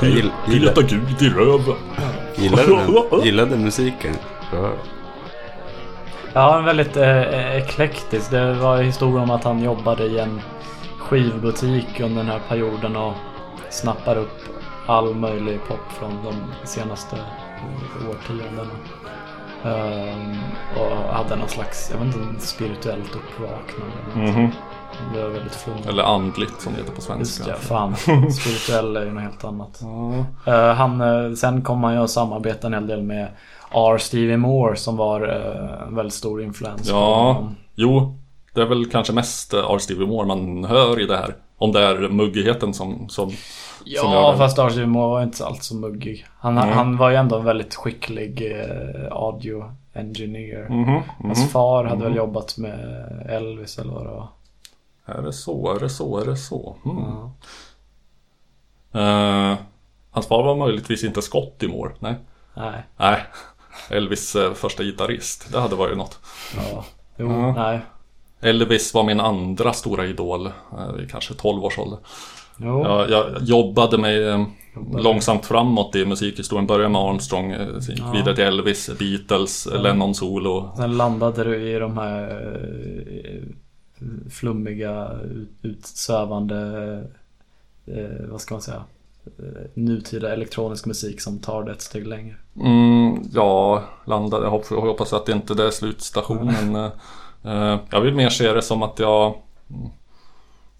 [0.01, 1.75] Jag gill, gillar, Peta Gud i röven.
[2.35, 4.15] gillade, den, gillade musiken.
[4.53, 4.71] Ja.
[6.33, 8.31] Ja, en väldigt eh, eklektisk.
[8.31, 10.41] Det var en historia om att han jobbade i en
[10.99, 13.13] skivbutik under den här perioden och
[13.69, 14.39] snappar upp
[14.85, 16.35] all möjlig pop från de
[16.67, 17.15] senaste
[18.09, 18.69] årtiondena.
[19.65, 20.35] Ehm,
[20.77, 23.95] och hade någon slags, jag vet inte, spirituellt uppvaknande.
[24.15, 24.53] eller något.
[25.05, 25.13] Mhm.
[25.13, 25.87] Det var väldigt flummigt.
[25.87, 27.51] Eller andligt som det heter på Just svenska.
[27.51, 27.95] det, fan.
[28.31, 29.81] Spirituell är ju något helt annat.
[30.45, 33.27] Eh, han, eh, sen kom han ju att samarbeta en hel del med
[33.71, 33.97] R.
[33.97, 36.89] Stevie Moore som var eh, en väldigt stor influens.
[36.89, 37.43] Ja,
[37.75, 38.15] jo.
[38.53, 39.77] Det är väl kanske mest R.
[39.79, 41.35] Stevie Moore man hör i det här.
[41.57, 43.09] Om det är muggigheten som...
[43.09, 43.31] som
[43.85, 44.37] som gör Ja, det.
[44.37, 44.69] fast R.
[44.69, 46.25] Stevie Moore var inte alls så muggig.
[46.39, 46.71] Han, Nej.
[46.71, 50.69] han var ju ändå en väldigt skicklig eh, audio engineer.
[50.69, 51.47] Mhm, Hans mhm.
[51.47, 52.79] far hade väl jobbat med
[53.29, 54.27] Elvis eller vad det var.
[55.17, 55.75] Är det så?
[55.75, 56.17] Är det så?
[56.19, 56.77] Är det så?
[56.85, 56.97] Mm.
[57.03, 57.31] Ja.
[59.51, 59.57] Eh,
[60.11, 61.91] hans far var möjligtvis inte Scott i Moore.
[61.99, 62.15] Nej.
[62.53, 63.23] Nej, Nej.
[63.89, 65.51] Elvis eh, första gitarrist.
[65.51, 66.19] Det hade varit något.
[66.55, 66.85] ja.
[67.17, 67.53] Jo, Ja.
[67.53, 67.79] nej.
[68.41, 70.45] Elvis var min andra stora idol.
[70.47, 71.99] eh, vid kanske 12 års ålder.
[72.57, 72.83] Jo.
[72.83, 74.45] Jag, jag jobbade mig eh,
[74.97, 76.67] långsamt framåt i musikhistorien.
[76.67, 78.11] Började med Armstrong, gick Ja.
[78.11, 80.71] vidare till Elvis, Beatles, Lennon solo.
[80.77, 82.29] Sen landade du i de här
[84.29, 86.57] flummiga, ut- utsvävande,
[87.85, 88.83] eh, vad ska man säga,
[89.25, 89.43] eh,
[89.73, 92.35] nutida elektronisk musik som tar det ett steg längre.
[92.61, 94.43] Mm, ja, landade.
[94.45, 96.75] Jag hoppas, jag hoppas att det inte det är slutstationen.
[96.75, 96.91] Eh,
[97.43, 99.33] eh, jag vill mer se det som att jag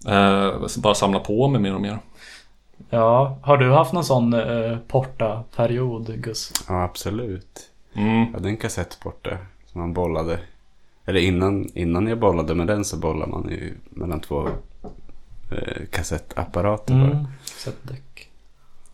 [0.08, 0.52] eh,
[0.82, 1.98] bara samlar på mig mer och mer.
[2.90, 6.52] Ja, har du haft någon sån eh, porta-period Gus?
[6.68, 7.60] ja, absolut.
[7.94, 8.18] Mm.
[8.18, 9.30] Jag hade en kassett borta
[9.66, 10.38] som man bollade.
[11.06, 14.48] Eller innan, innan jag bollade med den så bollade man ju mellan två
[15.50, 17.10] eh, kassettapparater bara.
[17.10, 17.26] Mm.
[17.44, 18.28] Sätt däck.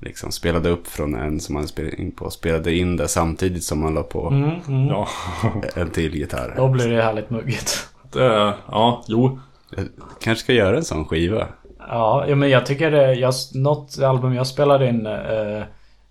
[0.01, 2.31] Liksom spelade upp från en som man spelade in på.
[2.31, 4.87] Spelade in det samtidigt som man la på Mm, mm.
[4.87, 5.09] Ja,
[5.75, 6.55] en till gitarr.
[6.57, 7.89] Då blir det härligt muggigt.
[8.13, 9.39] det, ja, jo.
[9.77, 9.89] Jag
[10.21, 11.47] kanske ska göra en sån skiva.
[11.79, 15.63] Ja, ja, men jag tycker det, jag, något album jag spelade in eh,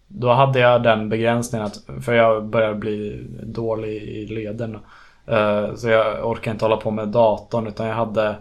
[0.08, 4.82] Då hade jag den begränsningen att, för jag började bli dålig i leden eh,
[5.76, 8.36] Så jag orkar inte hålla på med datorn utan jag hade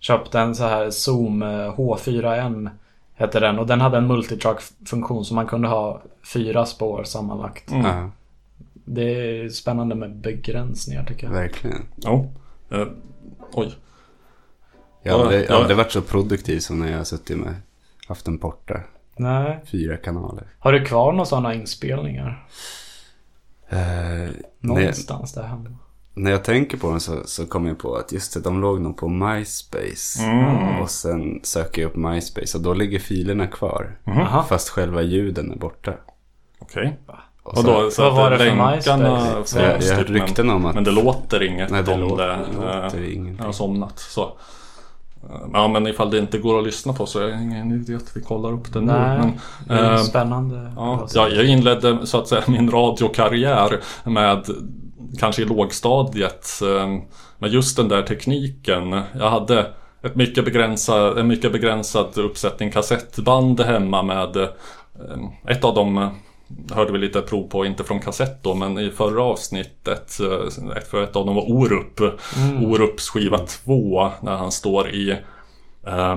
[0.00, 2.70] Köpt en så här Zoom eh, H4n
[3.14, 6.00] Hette den och den hade en multitrack funktion så man kunde ha
[6.32, 7.86] fyra spår sammanlagt Mm.
[7.86, 8.10] Ja,
[8.84, 11.86] Det är spännande med begränsningar tycker jag verkligen.
[11.96, 12.30] Jo.
[12.70, 12.86] Eh,
[13.52, 13.74] oj.
[15.02, 15.54] Jag har Ja, aldrig, ja.
[15.56, 17.54] aldrig varit så produktiv som när jag har suttit med
[18.08, 18.80] haft en porta.
[19.16, 20.44] Nej Fyra kanaler.
[20.58, 22.46] Har du kvar några sådana inspelningar?
[23.68, 23.78] Eh,
[24.22, 24.30] jag,
[24.60, 25.70] Någonstans där hemma?
[26.18, 28.80] När jag tänker på den så, så kommer jag på att just det, de låg
[28.80, 30.22] nog på MySpace.
[30.24, 30.80] Mm.
[30.82, 33.96] Och sen söker jag upp MySpace och då ligger filerna kvar.
[34.06, 34.42] Aha.
[34.48, 35.92] Fast själva ljuden är borta.
[36.58, 36.98] Okej.
[37.42, 39.42] Och Och så- då, så Vad var det för MySpace?
[39.44, 40.74] Så jag, jag har typ, men- rykten om att...
[40.74, 42.38] Men det låter inget Nej, det om låter, det.
[42.52, 43.36] det låter eh, ingenting.
[43.38, 43.98] Jag har somnat.
[43.98, 44.22] Så.
[44.22, 44.28] Eh,
[45.52, 48.16] Ja men ifall det inte går att lyssna på så är det ingen idé att
[48.16, 48.86] vi kollar upp det nu.
[48.86, 49.32] Nej, Men,
[49.66, 50.72] det är eh, spännande.
[50.76, 54.44] ja, jag, jag inledde så att säga min radiokarriär med
[55.18, 56.88] kanske i lågstadiet eh,
[57.38, 59.02] med just den där tekniken.
[59.18, 64.48] Jag hade ett mycket begränsad, en mycket begränsad uppsättning kassettband hemma med eh,
[65.46, 66.10] ett av dem eh,
[66.72, 71.02] hörde vi lite prov på, inte från kassett då, men i förra avsnittet, ett, för
[71.02, 72.00] ett av dem var Orup.
[72.62, 75.10] Orups skiva 2, när han står i
[75.86, 76.16] eh,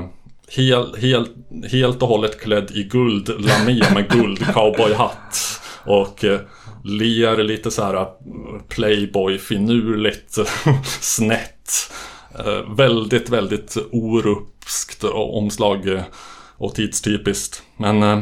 [0.50, 1.28] hel, hel,
[1.72, 5.62] helt och hållet klädd i guldlamé med guld cowboyhatt.
[5.86, 6.40] Och eh,
[6.84, 8.08] ler lite så här eh,
[8.70, 10.38] playboy-finurligt
[11.02, 11.92] snett.
[12.40, 16.02] Eh, väldigt, väldigt orupskt och omslag eh,
[16.58, 17.64] och tidstypiskt.
[17.78, 18.20] Men eh,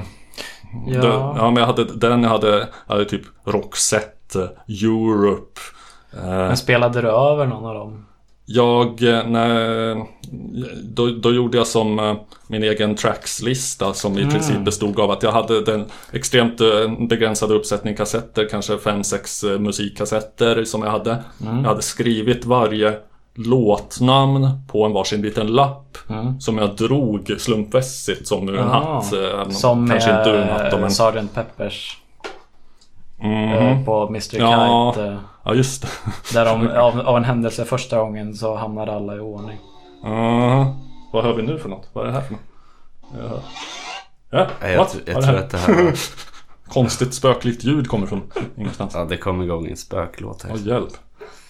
[0.87, 1.01] Ja.
[1.01, 5.59] det, ja, men jag hade den, jag hade, hade typ Roxette, eh, Europe.
[6.13, 8.05] eh, Men spelade du över någon av dem?
[8.51, 9.95] Jag, eh, när,
[10.83, 12.15] då, då gjorde jag som eh,
[12.47, 16.67] min egen trackslista som i princip bestod av att jag hade den extremt eh,
[17.09, 21.23] begränsade uppsättning kassetter, kanske 5-6 musikkassetter som jag hade.
[21.37, 22.97] Jag hade skrivit varje
[23.35, 25.97] låtnamn på en varsin liten lapp
[26.39, 29.13] som jag drog slumpmässigt som ur en hatt.
[29.49, 30.91] Som kanske inte ur en hatt men...
[30.91, 31.33] Sgt.
[31.33, 31.97] Peppers
[33.21, 34.37] Eh, på Mr.
[34.39, 34.91] Ja.
[34.95, 35.07] Kite.
[35.07, 35.87] eh, Ja, just det.
[36.33, 39.57] Där de av, av en händelse första gången så hamnade alla i ordning.
[40.03, 40.75] Ja.
[41.13, 41.89] Vad hör vi nu för något?
[41.93, 42.41] Vad är det här för något?
[43.19, 43.39] Ja,
[44.31, 45.93] ja Nej, Jag, tr- jag tror att det här var...
[46.73, 48.21] Konstigt spöklikt ljud kommer från
[48.57, 48.93] ingenstans.
[48.95, 50.51] Ja, det kom igång en spöklåt här.
[50.53, 50.89] Åh hjälp.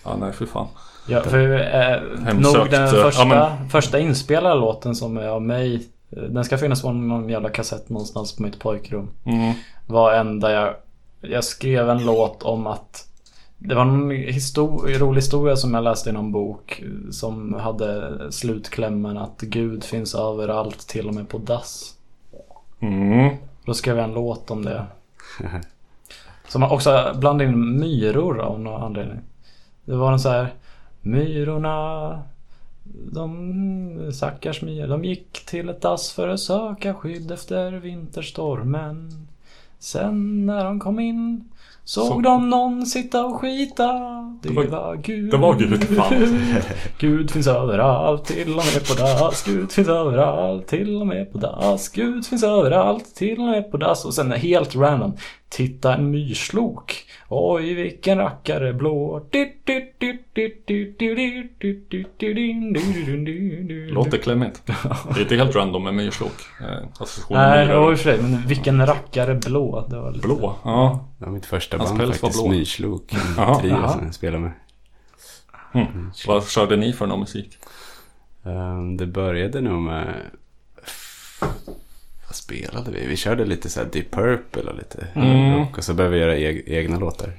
[0.05, 0.67] Ja, nej för fan.
[1.07, 3.25] Ja, för eh, nog den eh, första, ja,
[3.59, 5.87] men- första inspelade låten som är av mig.
[6.09, 9.09] Den ska finnas på någon jävla kassett någonstans på mitt pojkrum.
[9.25, 9.53] Mm.
[9.87, 10.73] Var enda jag...
[11.21, 13.09] Jag skrev en låt om att
[13.57, 19.17] det var en histor- rolig historia som jag läste i någon bok som hade slutklämmen
[19.17, 21.95] att Gud finns överallt, till och med på dass.
[22.79, 23.35] Mm.
[23.65, 24.85] Då skrev jag en låt om det.
[26.47, 29.19] Som också blandade in myror av någon anledning.
[29.85, 30.53] Det var en så här
[31.01, 32.23] Myrorna
[33.11, 39.27] De stackars myror De gick till ett dass för att söka skydd efter vinterstormen
[39.79, 41.43] Sen när de kom in
[41.83, 43.87] Såg Så- de någon sitta och skita
[44.43, 45.83] Det, Det var- var, Gud Det var Gud.
[45.97, 46.49] Fan.
[46.99, 49.43] Gud finns överallt, till och med på dass.
[49.43, 51.89] Gud finns överallt, till och med på dass.
[51.89, 54.05] Gud finns överallt, till och med på dass.
[54.05, 55.13] Och sen helt random.
[55.49, 57.05] Titta en myrslok.
[57.29, 59.19] Oj vilken rackare blå.
[63.91, 64.61] Låter klämmigt.
[64.65, 64.73] Det
[65.19, 66.33] är inte helt random med myrslok.
[66.61, 67.89] Eh, Nej, myror.
[67.89, 69.87] oj för sig, men vilken rackare blå.
[69.89, 70.27] Det var lite...
[70.27, 70.55] Blå?
[70.63, 71.07] Ja.
[71.17, 72.41] Det var mitt första Hans band faktiskt.
[72.43, 72.49] blå.
[72.51, 73.13] Myrslok.
[73.37, 74.51] En trio som jag spelade med.
[75.73, 76.11] Mm.
[76.27, 77.57] Vad körde ni för någon musik?
[78.45, 80.15] Ehm, det började nog med...
[82.29, 83.07] Vad spelade vi?
[83.07, 85.55] Vi körde lite så här Deep Purple och lite Mm.
[85.59, 85.77] rock.
[85.77, 87.33] Och så började vi göra eg- egna låtar.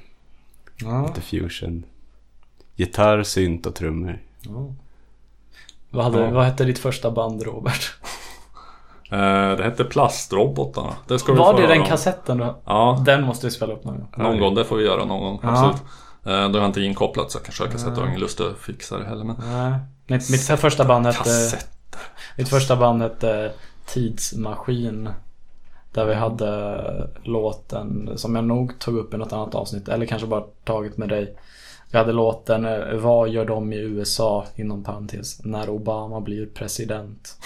[0.76, 1.06] Ja.
[1.06, 1.82] Lite fusion.
[2.76, 4.18] Gitarr, synt och trummor.
[5.90, 6.30] Vad, hade, Ja.
[6.30, 7.94] vad hette ditt första band Robert?
[9.12, 10.94] Eh, det hette Plastrobotarna.
[11.08, 11.86] Det ska vi Var det den om.
[11.86, 12.60] kassetten då?
[12.64, 14.08] Ja, Den måste vi spela upp någon gång.
[14.16, 14.54] någon gång.
[14.54, 15.40] Det får vi göra någon gång.
[15.42, 15.48] Ja.
[15.48, 15.76] Absolut.
[16.26, 17.88] Eh, då är jag inte inkopplat så jag kan köra kassett.
[17.88, 19.24] Jag har ingen lust att fixa det heller.
[19.24, 19.36] Men...
[19.52, 19.72] Nej.
[20.06, 21.18] Mitt, mitt första band hette...
[21.18, 21.66] Kassett.
[22.36, 23.52] Mitt första band hette
[23.92, 25.08] Tidsmaskin.
[25.92, 29.88] Där vi hade låten som jag nog tog upp i något annat avsnitt.
[29.88, 31.36] Eller kanske bara tagit med dig.
[31.90, 34.44] Vi hade låten eh, Vad gör de i USA?
[34.56, 35.44] Inom parentes.
[35.44, 37.36] När Obama blir president.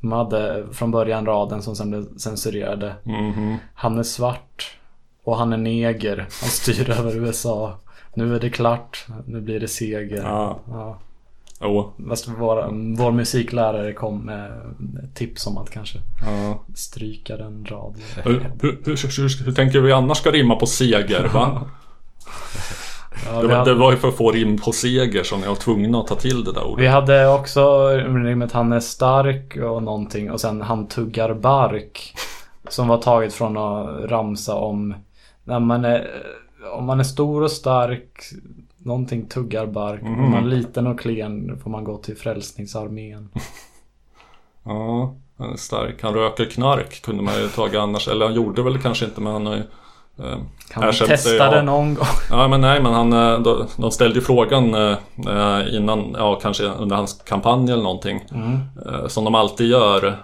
[0.00, 2.94] De hade från början raden som sen blev censurerade.
[3.02, 3.56] Mhm.
[3.74, 4.76] Han är svart.
[5.24, 6.16] Och han är neger.
[6.16, 7.74] Han styr över USA.
[8.14, 9.06] Nu är det klart.
[9.26, 10.22] Nu blir det seger.
[10.22, 10.58] Ja.
[10.68, 10.98] Ja.
[11.60, 11.92] Jo.
[12.08, 14.50] Fast vår, vår musiklärare kom med
[15.14, 16.64] tips om att kanske Ja.
[16.74, 17.94] stryka den rad.
[18.24, 18.32] Hur,
[18.62, 21.28] hur, hur, hur, tänker vi annars ska rimma på seger?
[21.34, 21.62] Va?
[23.26, 25.48] Ja, Det var, det hade, var ju för att få rim på seger som jag
[25.48, 26.84] var tvungna att ta till det där ordet.
[26.84, 32.14] vi hade också rimmet han är stark och någonting och sen han tuggar bark.
[32.68, 34.94] Som var taget från att ramsa om
[35.44, 36.10] när man är,
[36.72, 38.22] om man är stor och stark
[38.88, 40.02] Någonting tuggar bark.
[40.02, 40.24] Mhm.
[40.24, 43.28] Om man är liten och klen får man gå till Frälsningsarmén.
[44.64, 46.02] Ja, han är stark.
[46.02, 48.08] Han röker knark kunde man ju tagit annars.
[48.08, 49.60] Eller han gjorde väl kanske inte men han har ju...
[50.18, 50.38] Eh,
[50.70, 51.50] Kan man sig, testa ja.
[51.50, 52.06] det någon gång?
[52.30, 54.96] Ja men nej men han, eh, då- de ställde ju frågan eh,
[55.76, 58.24] innan, ja kanske under hans kampanj eller någonting.
[58.34, 58.58] Mm.
[58.86, 60.18] Eh, Som de alltid gör.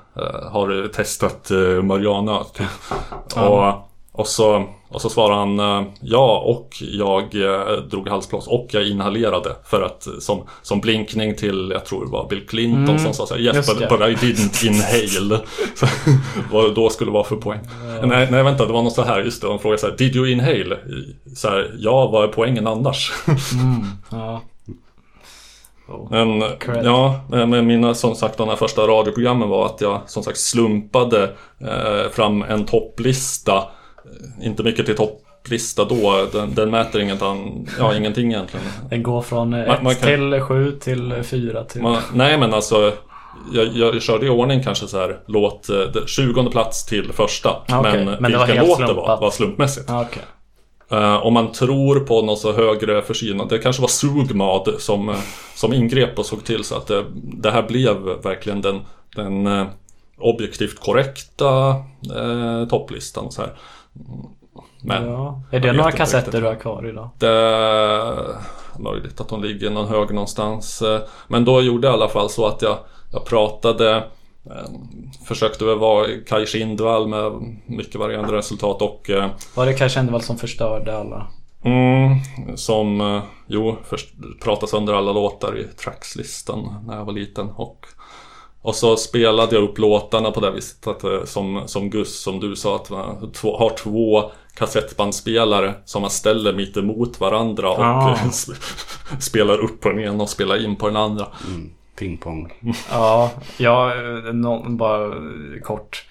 [0.53, 2.39] Har du testat eh, Mariana?
[3.37, 8.67] och, och, så, och så svarar han eh, ja och jag eh, drog halsblås och
[8.71, 9.57] jag inhalerade.
[9.65, 12.99] För att eh, som, som blinkning till, jag tror det var Bill Clinton Mm.
[12.99, 15.41] som sa så här, yes but, but I didn't inhale.
[15.75, 15.87] Så,
[16.53, 17.61] vad då skulle vara för poäng.
[18.03, 20.17] Nej, nej vänta, det var något så här, just det, de frågade så här, did
[20.17, 20.79] you inhale?
[21.37, 23.13] Så här, ja vad är poängen annars?
[23.53, 23.87] Mm.
[24.11, 24.43] Ja.
[25.89, 26.07] Oh.
[26.11, 26.43] Men
[26.85, 31.23] ja, men mina som sagt de här första radioprogrammen var att jag som sagt slumpade
[31.61, 33.65] eh, fram en topplista.
[34.41, 38.67] Eh, Inte mycket till topplista då, den, den mäter inget, an- ja, ingenting egentligen.
[38.91, 41.83] Den går från 1 Man- man kan- till 7 till 4 till...
[41.83, 42.93] Man, nej men alltså
[43.53, 47.51] jag, jag körde i ordning kanske så här låt eh, det- 20 plats till första.
[47.69, 48.05] Ah, okej.
[48.05, 49.21] Men, Men vilken låt det var slumpat.
[49.21, 49.91] var slumpmässigt.
[49.91, 50.23] Okej.
[50.91, 55.17] Eh, om man tror på någon så högre försynad, det kanske var Sugmad som, eh,
[55.55, 58.81] som ingrep och såg till så att det, det här blev verkligen den,
[59.17, 59.67] den eh,
[60.19, 61.69] objektivt korrekta
[62.17, 63.31] eh, topplistan.
[63.33, 63.51] Så här.
[64.83, 65.43] Men Ja.
[65.51, 66.41] Är det några kassetter riktigt.
[66.41, 67.11] du har kvar idag?
[67.19, 68.37] det är
[68.79, 70.83] möjligt att de ligger någon hög någonstans.
[71.29, 72.79] Men då gjorde jag i alla fall så att jag,
[73.13, 73.97] jag pratade
[74.47, 74.71] eh,
[75.27, 77.33] Försökte väl vara Kaj Kindvall med
[77.67, 81.27] mycket varierande resultat och eh, Var det kanske Endevall som förstörde alla?
[81.65, 84.09] Mm, som, eh, jo, först
[84.43, 87.51] pratade sönder alla låtar i trackslistan när jag var liten.
[87.51, 87.87] Och,
[88.65, 92.41] och så spelade jag upp låtarna på det viset att, eh, som, som Gus, som
[92.41, 97.79] du sa, att man två, har två kassettbandspelare som man ställer mitt emot varandra och
[97.85, 98.11] Ah.
[98.11, 101.27] eh, sp- spelar upp på den ena och spelar in på den andra.
[101.99, 102.53] Pingpong.
[102.91, 103.91] Ja, jag,
[104.27, 105.15] eh, nå- bara
[105.63, 106.05] kort.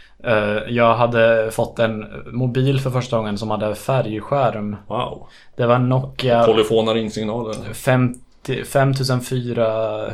[0.68, 4.76] Jag hade fått en mobil för första gången som hade färgskärm.
[4.88, 5.28] Wow.
[5.58, 7.54] Det var en Nokia Polyfona ringsignaler.
[7.74, 8.64] 50,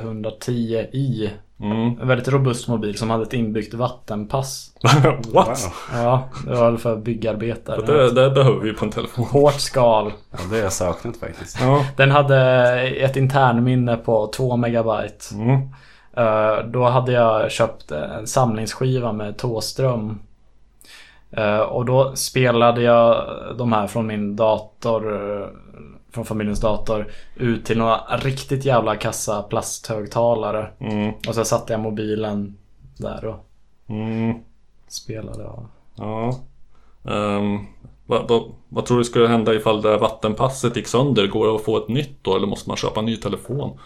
[0.09, 1.29] 5410i.
[1.61, 1.99] Mm.
[2.01, 4.71] En väldigt robust mobil som hade ett inbyggt vattenpass.
[5.33, 5.71] What?
[5.93, 7.81] Ja, det var för byggarbetare.
[7.85, 9.25] Det, det behöver vi på en telefon.
[9.25, 10.11] Hårt skal.
[10.31, 11.57] Ja, det har jag saknat faktiskt.
[11.61, 11.85] Ja.
[11.97, 12.37] Den hade
[12.81, 15.25] ett internminne på 2 megabyte.
[15.35, 15.61] Mm.
[16.17, 20.19] Eh, Då hade jag köpt en samlingsskiva med Thåström.
[21.31, 23.25] Eh, Och då spelade jag
[23.57, 25.47] de här från min dator, eh,
[26.11, 30.71] från familjens dator, ut till några riktigt jävla kassa plasthögtalare.
[30.79, 31.13] Mm.
[31.27, 32.57] Och så satte jag mobilen
[32.97, 33.45] där och
[33.89, 34.35] Mm.
[34.87, 35.43] spelade.
[35.43, 35.65] Ja.
[35.95, 36.35] Ja.
[37.11, 37.59] Ehm,
[38.05, 41.27] vad, vad, vad tror du skulle hända ifall det vattenpasset gick sönder?
[41.27, 43.77] Går det att få ett nytt då eller måste man köpa en ny telefon?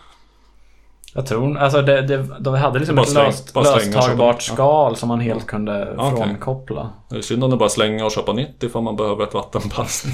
[1.15, 5.09] Jag tror, alltså det, det, de hade liksom ett släng- löst, och löstagbart skal som
[5.09, 6.24] man helt kunde Ja, okej.
[6.24, 6.89] frånkoppla.
[7.09, 10.03] Det är synd om det bara slänga och köpa nytt ifall man behöver ett vattenpass.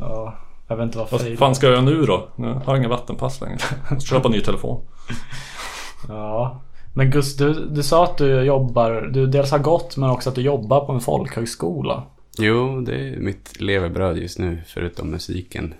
[0.00, 0.34] Ja,
[0.68, 2.28] jag vet inte vad Vad fan ska jag göra nu då?
[2.36, 3.58] Jag har inga vattenpass längre.
[3.90, 4.80] Jag ska köpa en ny telefon.
[6.08, 6.60] Ja.
[6.94, 10.34] Men Gus, du, du sa att du jobbar, du dels har gått men också att
[10.34, 12.02] du jobbar på en folkhögskola.
[12.38, 15.74] Jo, det är mitt levebröd just nu, förutom musiken.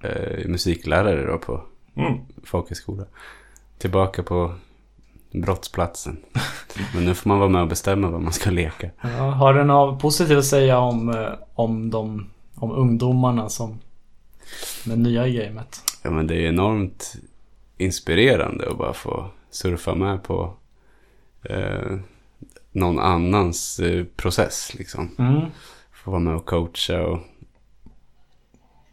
[0.00, 1.60] Eh, musiklärare då på
[1.96, 2.18] Mm.
[2.44, 3.04] folkhögskola.
[3.78, 4.54] Tillbaka på
[5.32, 6.16] brottsplatsen.
[6.94, 8.90] Men nu får man vara med och bestämma vad man ska leka.
[9.02, 12.30] Ja, har du något positivt att säga om, eh, om, de,
[12.62, 13.78] om ungdomarna som
[14.86, 15.82] med nya i gamet?
[16.02, 17.14] Ja, men det är enormt
[17.78, 20.54] inspirerande att bara få surfa med på
[21.42, 21.98] eh,
[22.72, 25.10] någon annans eh, process liksom.
[25.18, 25.40] Mm.
[25.92, 27.18] Få vara med och coacha och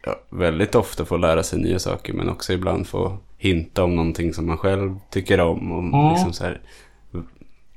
[0.04, 4.34] ja, väldigt ofta få lära sig nya saker men också ibland få hinta om någonting
[4.34, 6.10] som man själv tycker om och Ja.
[6.12, 6.60] liksom så här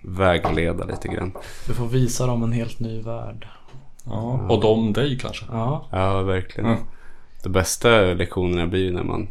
[0.03, 1.31] vägleda lite grann.
[1.67, 3.47] Du får visa dem en helt ny värld.
[4.03, 4.47] Ja.
[4.49, 5.45] Och de dig kanske?
[5.51, 6.69] Ja, Ja, verkligen.
[6.69, 6.83] Mm.
[7.43, 9.27] De bästa lektionerna blir ju när man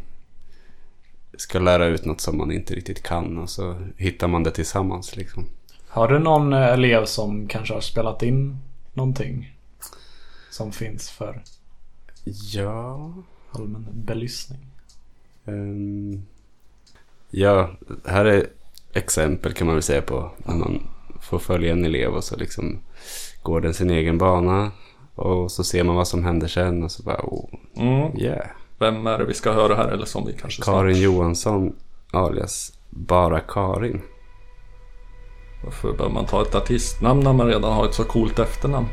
[1.37, 5.15] ska lära ut något som man inte riktigt kan och så hittar man det tillsammans
[5.15, 5.45] liksom.
[5.87, 8.57] Har du någon eh, elev som kanske har spelat in
[8.93, 9.57] någonting?
[10.49, 11.43] Som finns för
[12.53, 13.13] Ja,
[13.51, 14.59] allmän belysning?
[15.45, 16.25] Ehm,
[17.29, 17.71] ja,
[18.05, 18.47] här är
[18.93, 20.87] exempel kan man väl säga på när man
[21.23, 22.79] får följa en elev och så liksom
[23.43, 24.71] går den sin egen bana
[25.15, 28.17] och så ser man vad som händer sen och så bara oh, Mm.
[28.19, 28.45] yeah.
[28.79, 30.61] Vem är det vi ska höra här eller som vi kanske.
[30.63, 31.75] Karin Johansson
[32.11, 34.01] alias Bara Karin.
[35.63, 38.87] Varför bör man ta ett artistnamn när man redan har ett så coolt efternamn?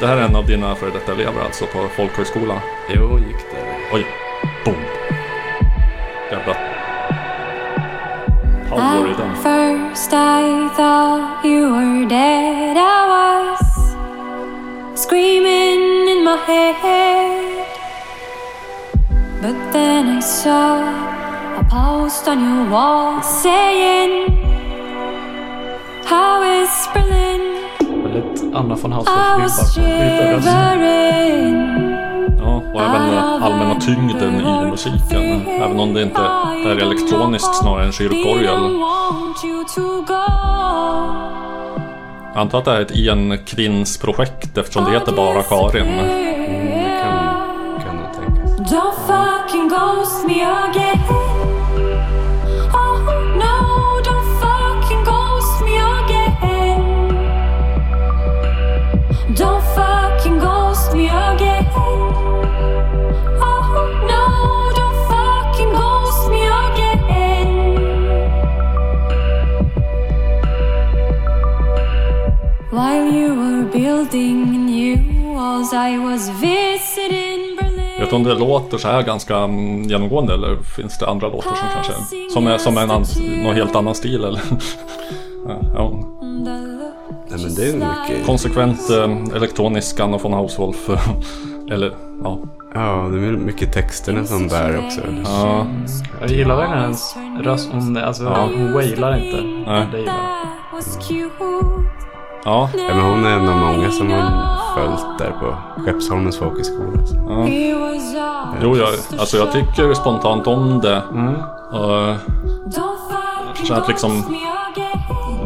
[0.00, 2.58] Det här är en av dina före detta elever alltså på folkhögskolan?
[2.94, 3.76] Jo, gick det.
[3.92, 4.06] Oj!
[4.64, 4.76] Boom!
[6.30, 6.54] Jävla
[8.76, 9.30] power i den.
[9.30, 12.76] At first I thought you were dead.
[12.76, 13.66] I was
[14.94, 17.66] screaming in my head.
[19.42, 20.80] But then I saw
[21.60, 24.32] a post on your wall saying,
[26.04, 27.42] How is Berlin?
[28.02, 28.96] Väldigt Anna von I
[32.76, 35.46] och även eh, allmänna tyngden i musiken.
[35.46, 38.60] Även om det inte det är elektroniskt snarare än kyrkorgel.
[38.78, 40.14] Want you to go.
[42.34, 45.86] Jag antar att det här är ett Ian Krins projekt eftersom det heter bara Karin.
[45.86, 46.06] Mm,
[46.66, 48.70] det kan, kan tänkas.
[73.86, 74.96] Building new
[75.34, 78.00] walls, I was visiting Berlin.
[78.00, 81.54] Vet du om det låter så här ganska mm, genomgående eller finns det andra låtar
[81.54, 81.92] som kanske
[82.30, 83.06] som är som är en annan,
[83.44, 84.40] någon helt annan stil eller?
[85.74, 85.92] Ja.
[87.30, 88.26] Nej, men det är mycket.
[88.26, 90.88] Konsekvent eh, elektronisk Anna von Hauswolf.
[91.70, 91.92] eller
[92.24, 92.38] ja.
[92.74, 95.00] Ja, det är mycket texterna som bär också.
[95.24, 95.66] ja.
[96.20, 97.68] Jag gillar verkligen hennes röst.
[97.72, 98.48] Hon, alltså, Ja.
[98.56, 99.70] hon wailar inte.
[99.70, 99.86] Nej.
[99.92, 100.82] Det gillar jag.
[101.08, 102.05] Cute.
[102.46, 106.98] Ja, Ja, men hon är en av många som har följt där på Skeppsholmens folkhögskola.
[107.46, 108.88] He was all jo jag,
[109.20, 111.02] alltså jag tycker spontant om det.
[111.12, 111.34] Mm.
[111.72, 112.16] Och,
[113.66, 114.36] Så att liksom-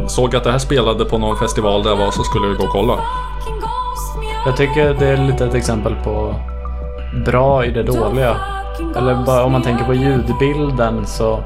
[0.07, 2.63] såg att det här spelade på någon festival där jag var så skulle jag gå
[2.63, 2.93] och kolla.
[4.45, 6.35] Jag tycker det är lite ett exempel på
[7.25, 8.35] bra i det dåliga.
[8.95, 11.39] eller bara om man tänker på ljudbilden så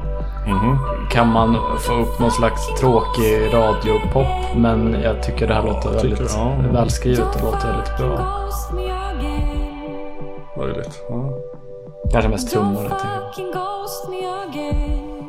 [0.46, 0.78] Mhm.
[1.16, 4.56] Kan man få upp någon slags tråkig radiopop.
[4.56, 6.24] Men jag tycker det här låter väldigt du?
[6.24, 6.56] Ja.
[6.72, 8.48] välskrivet och låter väldigt bra.
[10.56, 11.02] Möjligt.
[11.08, 11.38] Ja.
[12.12, 12.92] Kanske mest trummor.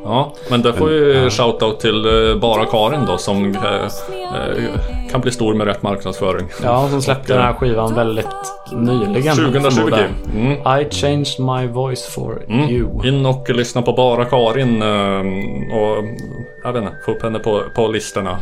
[0.08, 5.22] Ja, men det får ju shoutout till eh, Bara Karin då som eh, eh, kan
[5.22, 6.48] bli stor med rätt marknadsföring.
[6.64, 8.28] Ja, som släppte den här skivan väldigt
[8.72, 9.36] nyligen.
[9.36, 9.70] 2020.
[9.70, 10.36] förmodar jag.
[10.36, 10.82] Mm.
[10.82, 12.70] I changed my voice for Mm.
[12.70, 13.08] you.
[13.08, 15.20] In och lyssna på Bara Karin eh,
[15.78, 16.04] och
[16.64, 18.40] jag vet inte, få upp henne på, på listorna.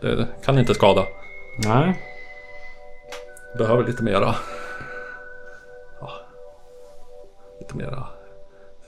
[0.00, 1.02] Det kan inte skada.
[1.66, 2.00] Nej.
[3.58, 4.34] Behöver lite mera...
[6.00, 6.10] Ja,
[7.60, 8.06] lite mera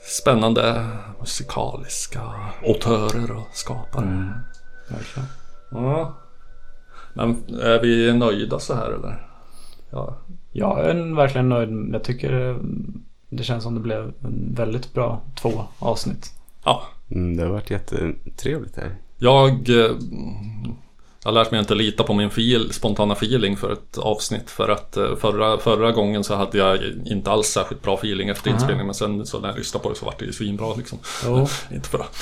[0.09, 0.87] spännande
[1.21, 2.21] musikaliska
[2.67, 4.33] autörer och skapare.
[4.89, 5.29] Verkligen.
[5.71, 6.15] Ja.
[7.15, 7.31] Men
[7.61, 9.27] är vi nöjda så här eller?
[9.91, 10.17] Ja.
[10.53, 11.91] Jag är verkligen nöjd.
[11.93, 12.57] Jag tycker eh,
[13.29, 16.33] det känns som det blev en väldigt bra två avsnitt.
[16.65, 16.83] ja.
[17.11, 18.97] Mm, det har varit jättetrevligt här.
[19.17, 19.69] Jag...
[21.29, 24.51] Jag har lärt mig att inte lita på min feel, spontana feeling för ett avsnitt.
[24.51, 28.51] För att eh, förra, förra gången så hade jag inte alls särskilt bra feeling efter
[28.51, 28.87] inspelningen.
[28.87, 30.99] Men sen så när jag lyssnade på det så var det ju svinbra liksom.
[31.27, 31.39] Jo.
[31.39, 32.17] Inte för att,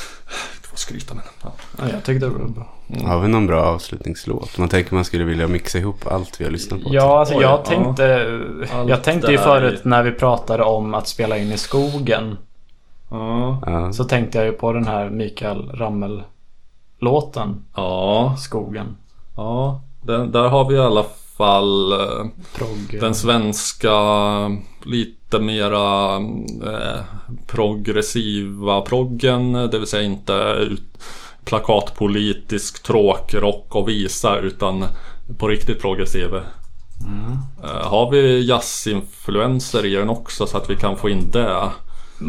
[0.54, 1.24] inte för att skryta men...
[1.42, 1.52] Ja.
[1.78, 2.74] Ja, jag tyckte det var bra.
[3.08, 4.58] Har vi någon bra avslutningslåt?
[4.58, 6.88] Man tänker man skulle vilja mixa ihop allt vi har lyssnat på.
[6.92, 7.64] Ja, alltså Oj, jag ja.
[7.64, 8.40] tänkte...
[8.72, 12.36] Allt Jag tänkte ju förut när vi pratade om att spela in i skogen.
[13.10, 13.62] Ja.
[13.66, 13.92] Ja.
[13.92, 15.70] Så tänkte jag ju på den här Mikael
[17.00, 17.64] Rammel-låten.
[17.74, 18.36] Ja.
[18.38, 18.96] Skogen.
[19.36, 19.82] ja.
[20.02, 21.04] Den, där har vi i alla
[21.36, 21.92] fall...
[21.92, 23.00] eh, Progg.
[23.00, 23.92] Den svenska
[24.84, 27.00] lite mera eh,
[27.46, 30.98] progressiva proggen, det vill säga inte ut,
[31.44, 34.84] plakatpolitisk tråkrock och visa utan
[35.38, 36.34] på riktigt progressiv.
[37.64, 41.70] Eh, har vi jazzinfluenser i den också så att vi kan få in det?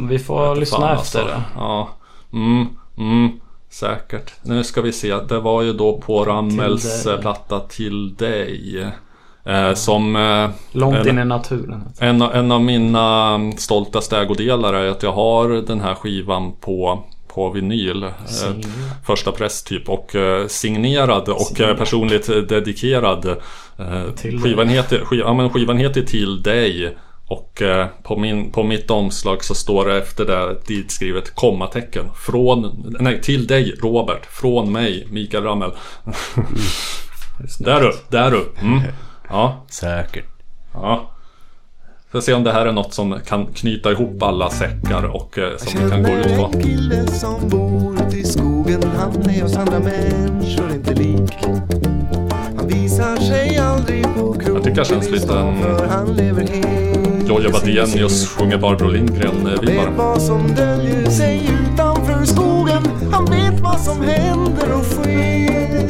[0.09, 1.35] Vi får lyssna Fan, efter alltså.
[1.35, 1.43] det.
[1.55, 1.89] Ja.
[2.33, 2.67] Mm,
[2.97, 3.39] mm,
[3.69, 4.31] säkert.
[4.43, 5.15] Nu ska vi se.
[5.15, 8.85] Det var ju då på Rammels eh, platta Till dig.
[9.45, 11.83] Eh, som eh, Långt en, in i naturen.
[11.99, 17.03] en, av- en av mina stoltaste ägodelar är att jag har den här skivan på
[17.33, 18.03] på vinyl.
[18.03, 18.09] Eh,
[19.05, 23.25] första press typ och eh, signerad och eh, personligt dedikerad.
[23.79, 26.97] Eh, Till skivan, heter, skiv, ja, skivan heter Till dig.
[27.29, 32.05] Och eh, på, min, på mitt omslag så står det efter det ditskrivet kommatecken.
[32.15, 34.25] Från, nej till dig Robert.
[34.25, 35.71] Från mig Mikael Rammel.
[37.59, 38.45] där du, där du.
[38.61, 38.81] Mm.
[39.29, 40.25] Ja, Säkert.
[40.73, 41.11] ja.
[42.11, 45.57] Får se om det här är något som kan knyta ihop alla säckar och eh,
[45.57, 46.49] som vi kan gå ut på.
[46.53, 51.33] en kille som bor ute i skogen Han är oss andra människor inte lik
[52.57, 56.96] Han visar sig aldrig på krogen Jag tycker det känns lite, mm,
[57.27, 59.47] Helt Jojje Wadenius sjunger Barbro Lindgren.
[59.47, 59.91] Eh, Vet vibbar.
[59.97, 62.83] vad som döljer sig utanför skogen.
[63.11, 65.87] Han vet vad som händer och sker.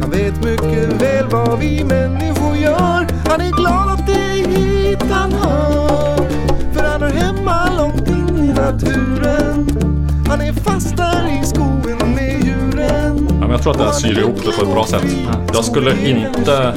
[0.00, 3.06] Han vet mycket väl vad vi människor gör.
[3.28, 6.16] Han är glad att det är hit han hör.
[6.72, 9.66] För han är hemma långt in i naturen.
[10.28, 13.26] Han är fast där i skogen med djuren.
[13.28, 15.04] Ja, men jag tror att det här syr ihop det på ett bra sätt.
[15.54, 16.74] Jag skulle inte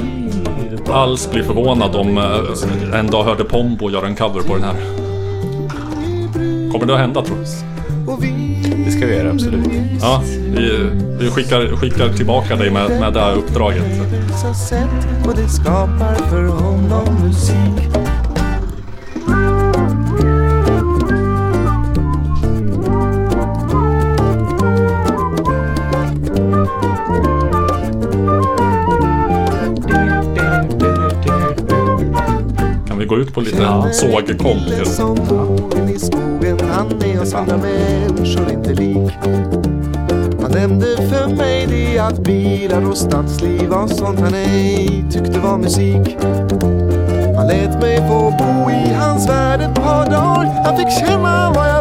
[0.90, 4.74] alls bli förvånad om eh, en dag hörde Pombo göra en cover på den här.
[6.72, 7.44] Kommer det att hända tror du?
[8.84, 9.66] Det ska vi göra, absolut.
[10.00, 10.22] Ja,
[10.56, 10.90] vi,
[11.20, 13.84] vi skickar, skickar tillbaka dig med, med det här uppdraget.
[33.08, 35.26] Det skapar för honom musik Kan vi gå ut på lite sågkomp?
[36.72, 39.12] Han är oss andra människor inte lik.
[40.42, 45.58] Han nämnde för mig det att bilar och stadsliv var sånt han ej tyckte var
[45.58, 46.16] musik.
[47.36, 50.64] Han lät mig få bo i hans värld ett par dagar.
[50.64, 51.75] Han fick känna vad jag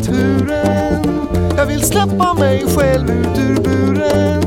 [0.00, 1.02] naturen.
[1.56, 4.42] Jag vill släppa mig själv ut ur buren.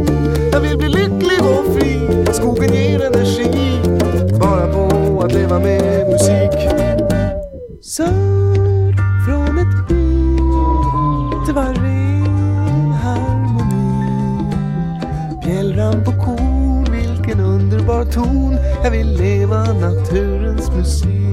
[0.51, 2.25] Jag vill bli lycklig och fri.
[2.33, 3.79] Skogen ger energi.
[4.39, 6.69] Bara på att leva med musik.
[7.81, 8.93] Sör
[9.25, 10.37] från ett bi
[11.47, 14.45] Det var ren harmoni.
[15.45, 18.57] Bjällran på kor, vilken underbar ton.
[18.83, 21.32] Jag vill leva naturens musik.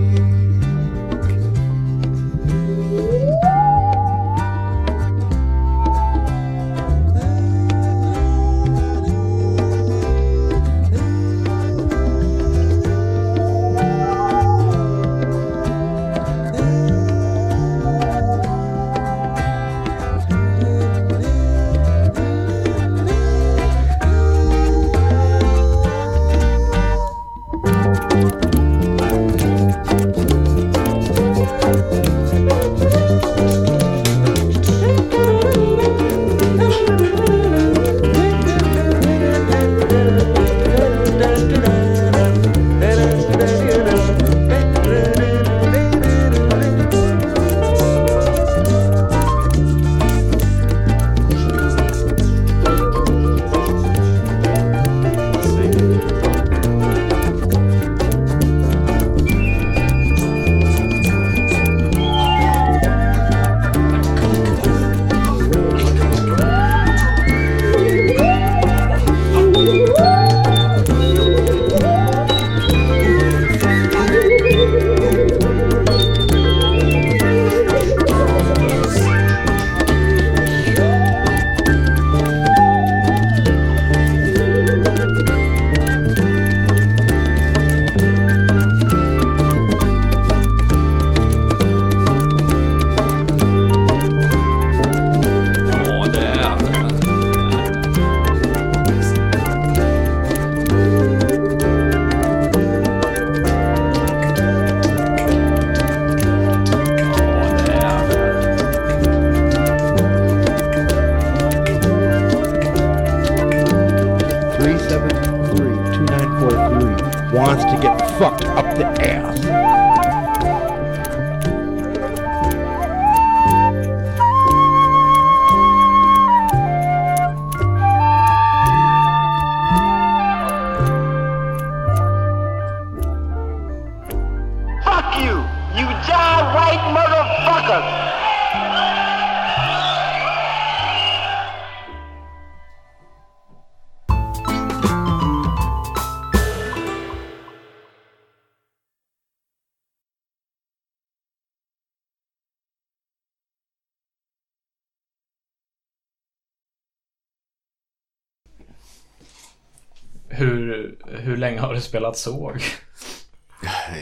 [160.41, 162.63] Hur, hur länge har du spelat såg?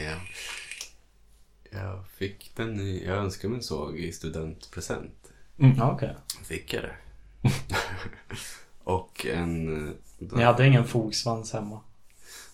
[0.05, 0.19] Jag,
[1.81, 5.31] jag fick den i, jag önskade mig en såg i studentpresent.
[5.77, 6.15] Ja, Okej.
[6.43, 6.95] Fick jag det.
[8.83, 9.93] Och en...
[10.17, 11.79] Ni hade ingen fogsvans hemma?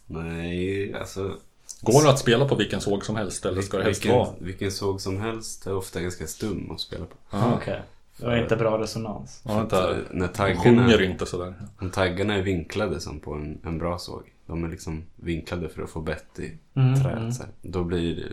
[0.06, 1.38] Nej, alltså...
[1.82, 4.34] Går det att spela på vilken såg som helst eller ska det helst vilken, vara?
[4.40, 7.16] vilken såg som helst är ofta ganska stum att spela på.
[7.32, 7.54] Ja.
[7.56, 7.82] Okej.
[8.18, 9.42] Det var inte bra resonans.
[9.46, 9.96] Ja, vänta.
[10.12, 11.54] När De taggarna, sjunger inte sådär.
[11.80, 14.32] om taggarna är vinklade som på en, en bra såg.
[14.46, 17.18] De är liksom vinklade för att få bett i Mm, träet.
[17.18, 17.32] mm.
[17.32, 18.30] Så här, då blir det,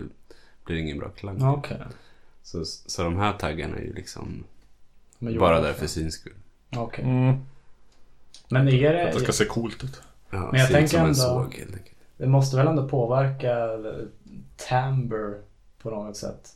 [0.64, 1.42] blir det ingen bra klang.
[1.44, 1.76] Okej.
[2.42, 4.44] Så, så de här taggarna är ju liksom
[5.18, 5.74] Men bara där det.
[5.74, 6.32] för syns skull.
[6.76, 7.04] Okej.
[7.04, 7.36] Mm.
[8.48, 9.32] Men är Att det ska det...
[9.32, 10.02] se coolt ut.
[10.30, 11.14] Ja, Men jag ser ut tänker som en ändå-
[11.44, 11.96] såg helt enkelt.
[12.16, 13.56] Det måste väl ändå påverka
[14.56, 15.34] timbre
[15.82, 16.48] på något sätt?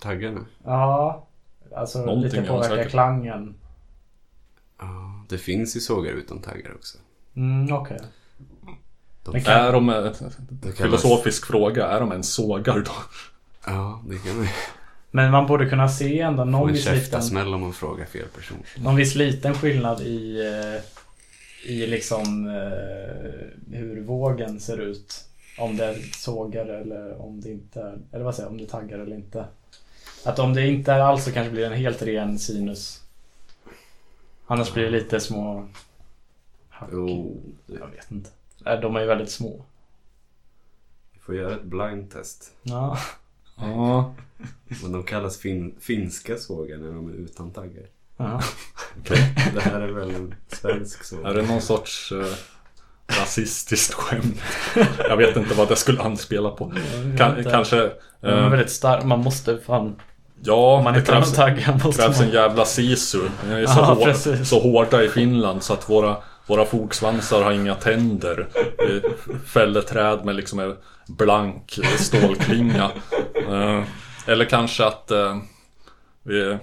[0.00, 0.40] Taggarna?
[0.64, 1.26] Ja.
[1.74, 3.54] Alltså Någonting lite de påverka klangen.
[4.78, 6.98] Ja, det finns ju sågar utan taggar också.
[7.36, 8.00] Mm, okej.
[9.24, 9.86] De, Men kan- Är de...
[9.88, 11.86] kallas- Filosofisk fråga.
[11.86, 12.92] Är de ens sågar då?
[13.66, 14.46] Ja, det kan man
[15.10, 18.28] Men man borde kunna se ändå någon en viss liten, käftasmäll om man frågar fel
[18.34, 18.58] person.
[18.78, 25.24] någon viss liten skillnad i, eh, i liksom eh, hur vågen ser ut.
[25.58, 28.64] Om det är sågar eller om det inte är, eller vad säger jag, om det
[28.64, 29.44] är taggar eller inte.
[30.24, 33.02] Att om det inte är alls så kanske blir det en helt ren sinus.
[34.46, 35.68] Annars blir det lite små
[36.68, 36.88] hack.
[36.92, 38.30] Jo, Jag vet inte.
[38.58, 39.64] Nej, De är ju väldigt små.
[41.12, 42.52] vi får göra ett blind test.
[42.62, 42.98] Ja.
[43.56, 44.14] Ja.
[44.82, 47.86] Men de kallas fin- finska sågar när de är utan taggar.
[48.16, 48.40] Ja.
[49.54, 51.24] Det här är väl en svensk såg?
[51.26, 52.34] Är det någon sorts eh,
[53.08, 54.40] rasistiskt skämt?
[55.08, 56.72] Jag vet inte vad det skulle anspela på.
[57.04, 57.50] Inte.
[57.50, 57.90] kanske...
[58.22, 59.06] Eh, väldigt starka.
[59.06, 59.96] Man måste fan...
[60.42, 61.38] ja, man det krävs,
[61.84, 62.34] måste krävs en man...
[62.34, 63.20] jävla sisu.
[63.48, 64.48] De är så, Ja, hår, precis.
[64.48, 66.16] så hårda i Finland så att våra,
[66.46, 68.48] våra fogsvansar har inga tänder.
[68.78, 69.02] Vi
[69.46, 70.76] fäller träd med liksom en
[71.08, 72.90] blank stålklinga.
[73.48, 73.82] Eh,
[74.26, 75.36] eller kanske att eh,
[76.22, 76.58] vi...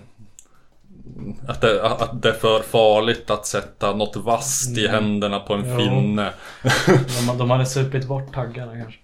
[1.47, 4.91] Att det, att det är för farligt att sätta något vasst i Mm.
[4.91, 6.29] händerna på en finne.
[7.27, 8.99] De, de hade supit bort taggarna kanske.